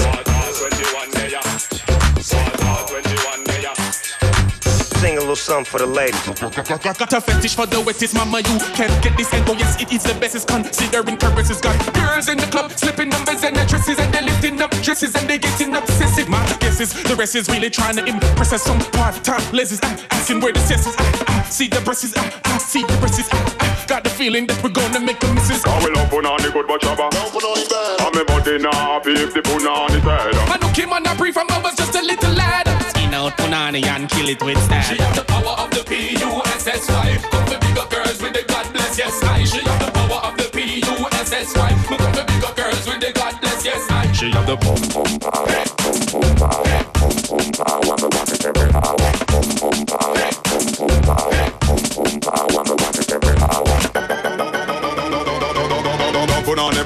Sing 4.99 5.17
a 5.17 5.21
little 5.21 5.37
something 5.37 5.65
for 5.65 5.79
the 5.79 5.87
ladies. 5.87 6.19
Got 6.27 7.13
a 7.13 7.21
fetish 7.21 7.55
for 7.55 7.67
the 7.67 7.81
wettest 7.81 8.13
mama 8.17 8.39
you 8.39 8.59
can 8.75 8.91
get 9.03 9.17
this 9.17 9.33
and 9.33 9.47
go 9.47 9.53
yes 9.53 9.81
it 9.81 9.93
is 9.93 10.03
the 10.03 10.15
best 10.15 10.35
is 10.35 10.45
considering 10.45 11.17
purpose 11.17 11.51
is 11.51 11.61
gone 11.61 11.79
girls 11.93 12.29
in 12.29 12.39
the 12.39 12.47
club 12.47 12.73
slipping 12.73 13.11
numbers 13.11 13.45
and 13.45 13.55
their 13.55 13.67
dresses 13.67 13.97
and 14.01 14.13
they 14.13 14.23
lifting 14.23 14.61
up 14.61 14.73
dresses 14.83 15.15
and 15.15 15.31
they 15.31 15.39
getting 15.39 15.77
obsessive 15.77 16.29
my 16.29 16.45
guess 16.59 16.81
is 16.81 16.93
the 17.05 17.15
rest 17.15 17.37
is 17.37 17.49
really 17.49 17.71
trying 17.71 17.95
to 17.95 18.05
impress 18.05 18.53
us 18.53 18.65
some 18.65 18.81
part-time 18.91 19.43
ladies 19.53 19.79
ah, 19.85 20.14
asking 20.25 20.41
where 20.41 20.53
the 20.55 20.61
sense 20.61 20.87
is 20.87 20.97
ah, 20.99 21.25
ah, 21.29 21.43
see 21.51 21.69
the 21.69 21.79
breasts 21.83 22.15
ah, 22.17 22.41
ah, 22.47 22.57
see 22.57 22.81
the 22.81 22.97
breasts 22.97 23.29
ah, 23.31 23.57
ah, 23.61 23.85
got 23.87 24.03
the 24.05 24.09
feeling 24.09 24.47
that 24.47 24.57
we're 24.65 24.73
gonna 24.73 24.99
make 24.99 25.23
a 25.23 25.29
missus. 25.35 25.61
I 25.67 25.77
will 25.85 25.99
open 26.01 26.25
on 26.25 26.41
the 26.41 26.49
good 26.49 26.67
but 26.67 26.81
chopper. 26.81 27.13
I'm 27.13 28.17
a 28.17 28.25
body 28.25 28.57
now 28.57 28.73
happy 28.73 29.13
if 29.21 29.35
the 29.35 29.43
put 29.43 29.67
on 29.69 29.93
his 29.93 30.01
head. 30.01 30.33
I 30.49 30.57
know 30.57 30.73
Kim 30.73 30.95
on 30.97 31.05
a 31.05 31.15
brief 31.15 31.35
from 31.35 31.49
I 31.51 31.61
was 31.61 31.77
just 31.77 31.95
a 31.95 32.01
little 32.01 32.33
lad. 32.33 32.65
Skin 32.89 33.13
out 33.13 33.37
punani 33.37 33.85
and 33.85 34.09
kill 34.09 34.31
it 34.31 34.41
with 34.43 34.57
style. 34.65 34.81
She 34.89 34.97
have 34.97 35.15
the 35.15 35.25
power 35.29 35.61
of 35.61 35.69
the 35.77 35.85
P-U-S-S-Y 35.85 37.21
Come 37.29 37.45
for 37.45 37.61
bigger 37.61 37.85
girls 37.93 38.17
with 38.25 38.33
the 38.33 38.45
God 38.49 38.65
bless 38.73 38.97
yes 38.97 39.21
I. 39.29 39.45
She 39.45 39.61
have 39.61 39.77
the 39.85 39.93
power 39.93 40.21
of 40.25 40.35
the 40.41 40.49
P-U-S-S-Y 40.57 41.69
Me 41.69 41.97
come 42.01 42.13
for 42.17 42.25
bigger 42.25 42.53
girls 42.57 42.85
with 42.89 43.01
the 43.05 43.13
God 43.13 43.37
bless 43.45 43.61
yes 43.61 43.85
I. 43.93 44.09
She 44.17 44.31
have 44.33 44.47
the 44.49 44.57
pum 44.57 44.81
pum 44.89 45.21
power, 45.21 45.53
pum 45.85 45.97
pum 46.09 46.29
power, 46.41 46.81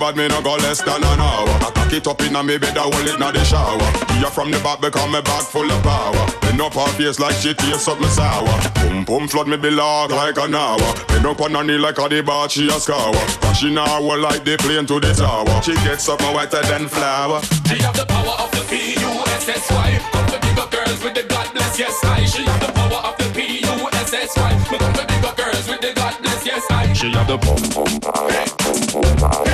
bad, 0.08 0.16
me 0.16 0.28
no 0.28 0.42
go 0.42 0.56
less 0.56 0.82
than 0.82 1.02
an 1.02 1.20
hour. 1.20 1.48
I 1.48 1.70
cock 1.74 1.92
it 1.92 2.06
up 2.06 2.20
in 2.22 2.36
a 2.36 2.42
me 2.42 2.58
bed, 2.58 2.76
I 2.76 2.82
hold 2.82 3.06
it 3.06 3.14
in 3.14 3.20
the 3.20 3.44
shower. 3.44 3.78
Yeah, 4.20 4.30
from 4.30 4.50
the 4.50 4.58
back 4.60 4.80
because 4.80 5.10
me 5.12 5.20
back 5.22 5.42
full 5.42 5.70
of 5.70 5.82
power. 5.82 6.26
Bend 6.40 6.60
up 6.60 6.74
her 6.74 6.86
face 6.96 7.18
like 7.18 7.34
she 7.36 7.54
taste 7.54 7.88
up 7.88 8.00
me 8.00 8.08
sour. 8.08 8.46
Pum 8.74 9.04
pum 9.04 9.28
flood 9.28 9.48
me 9.48 9.56
below 9.56 10.06
like 10.08 10.38
an 10.38 10.54
hour. 10.54 10.78
Bend 11.08 11.26
up 11.26 11.40
on 11.40 11.54
her 11.54 11.64
knee 11.64 11.78
like 11.78 11.98
a 11.98 12.08
the 12.08 12.22
bar 12.22 12.48
she 12.48 12.68
a 12.68 12.78
scour. 12.80 13.14
Crashing 13.40 13.78
hour 13.78 14.18
like 14.18 14.44
the 14.44 14.56
plane 14.58 14.86
to 14.86 15.00
the 15.00 15.12
tower. 15.12 15.62
She 15.62 15.74
gets 15.84 16.08
up 16.08 16.20
more 16.22 16.34
wetter 16.34 16.62
than 16.62 16.88
flour. 16.88 17.42
She 17.68 17.76
have 17.82 17.96
the 17.96 18.06
power 18.06 18.36
of 18.38 18.50
the 18.52 18.64
P-U-S-S-Y 18.68 20.00
Come 20.12 20.26
for 20.28 20.40
bigger 20.40 20.68
girls 20.70 21.02
with 21.04 21.14
the 21.14 21.24
God 21.28 21.52
bless 21.52 21.78
yes 21.78 21.96
I 22.04 22.24
She 22.24 22.44
have 22.44 22.60
the 22.60 22.72
power 22.72 23.00
of 23.08 23.16
the 23.18 23.28
P-U-S-S-Y 23.34 24.50
Me 24.72 24.78
come 24.78 24.94
for 24.94 25.06
bigger 25.06 25.34
girls 25.36 25.68
with 25.68 25.80
the 25.80 25.92
God 25.94 26.14
bless 26.22 26.46
yes 26.46 26.64
I 26.70 26.92
She 26.92 27.10
have 27.12 27.28
the 27.28 27.38
pum 27.38 27.60
pum 27.72 28.00
power, 28.00 28.44
pum 28.58 28.80
pum 28.88 29.16
power, 29.16 29.47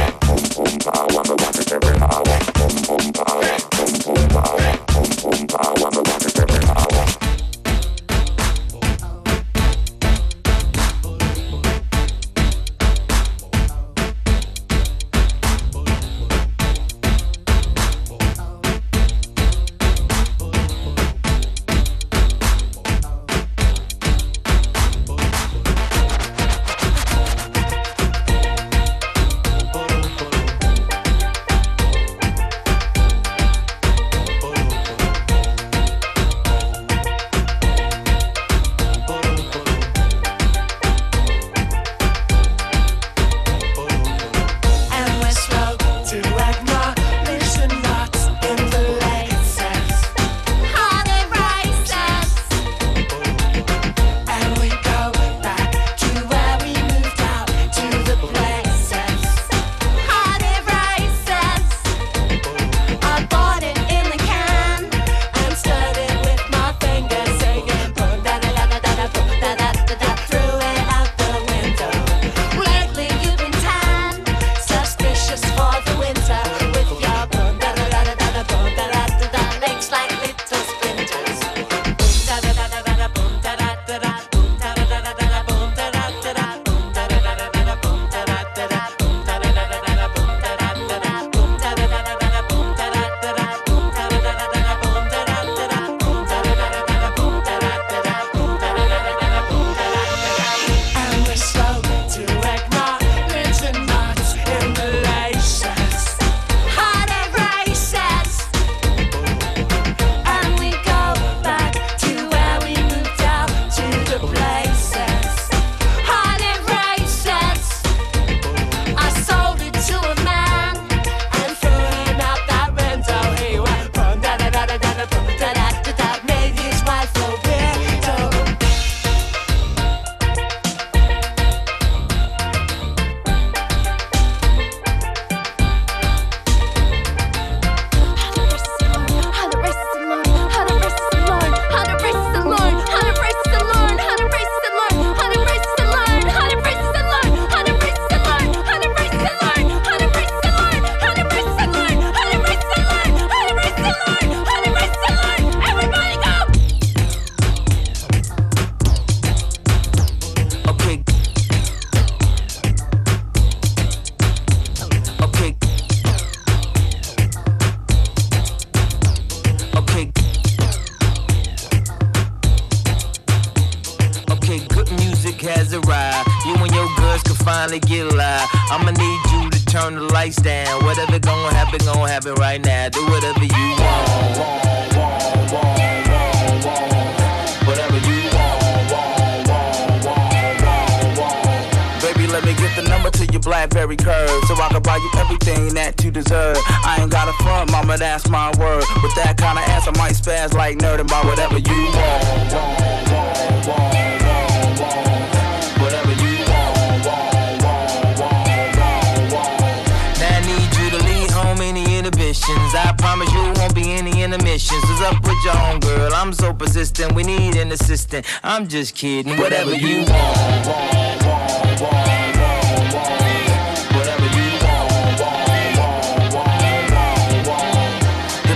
wrong, 215.65 215.81
girl. 215.81 216.13
I'm 216.15 216.33
so 216.33 216.53
persistent. 216.53 217.15
We 217.15 217.23
need 217.23 217.57
an 217.57 217.73
assistant. 217.73 218.27
I'm 218.43 218.69
just 218.69 218.95
kidding. 218.95 219.37
Whatever 219.37 219.75
you 219.75 219.99
want, 219.99 220.67
want, 220.67 221.25
want, 221.25 221.81
want. 221.83 222.05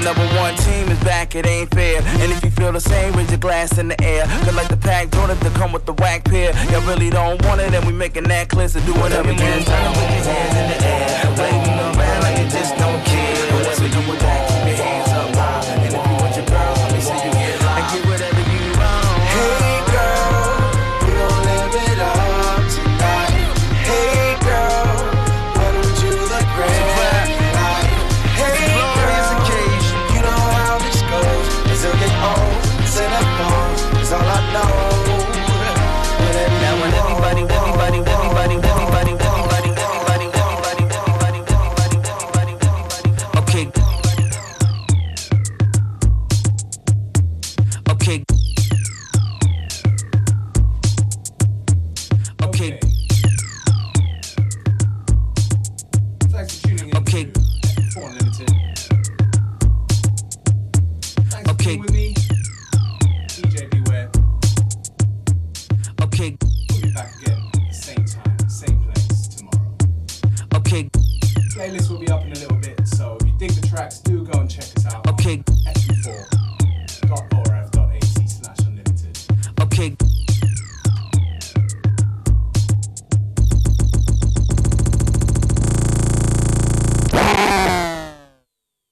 number 0.09 0.27
one 0.41 0.57
team 0.57 0.89
is 0.89 0.99
back, 1.05 1.35
it 1.35 1.45
ain't 1.45 1.71
fair. 1.75 2.01
And 2.01 2.33
if 2.33 2.43
you 2.43 2.51
feel 2.51 2.73
the 2.73 2.81
same, 2.81 3.13
raise 3.13 3.29
your 3.29 3.39
glass 3.39 3.77
in 3.77 3.89
the 3.89 4.03
air. 4.03 4.25
Cause 4.25 4.55
like 4.55 4.69
the 4.69 4.77
pack 4.79 5.11
don't 5.11 5.29
have 5.29 5.41
to 5.41 5.51
come 5.51 5.71
with 5.71 5.85
the 5.85 5.93
whack 5.93 6.25
pair. 6.25 6.55
Y'all 6.71 6.81
really 6.89 7.11
don't 7.11 7.45
want 7.45 7.61
it, 7.61 7.75
and 7.75 7.85
we 7.87 7.93
making 7.93 8.25
that 8.25 8.49
clear. 8.49 8.69
So 8.69 8.81
do 8.81 8.95
whatever 8.95 9.31
you 9.31 9.45
want. 9.45 9.67
Turn 9.67 9.85
to 9.85 10.01
put 10.01 10.09
your 10.17 10.25
hands 10.33 10.57
in 10.57 10.67
the 10.73 10.79
air, 10.87 11.09
waving 11.37 11.79
around 11.79 12.23
like 12.23 12.39
you 12.39 12.49
just 12.49 12.75
don't 12.79 13.05
care. 13.05 13.53
Whatever 13.53 13.87
you 13.87 14.09
want, 14.09 14.19
keep 14.19 14.67
your 14.67 14.77
hands 14.77 15.09
up. 15.13 15.18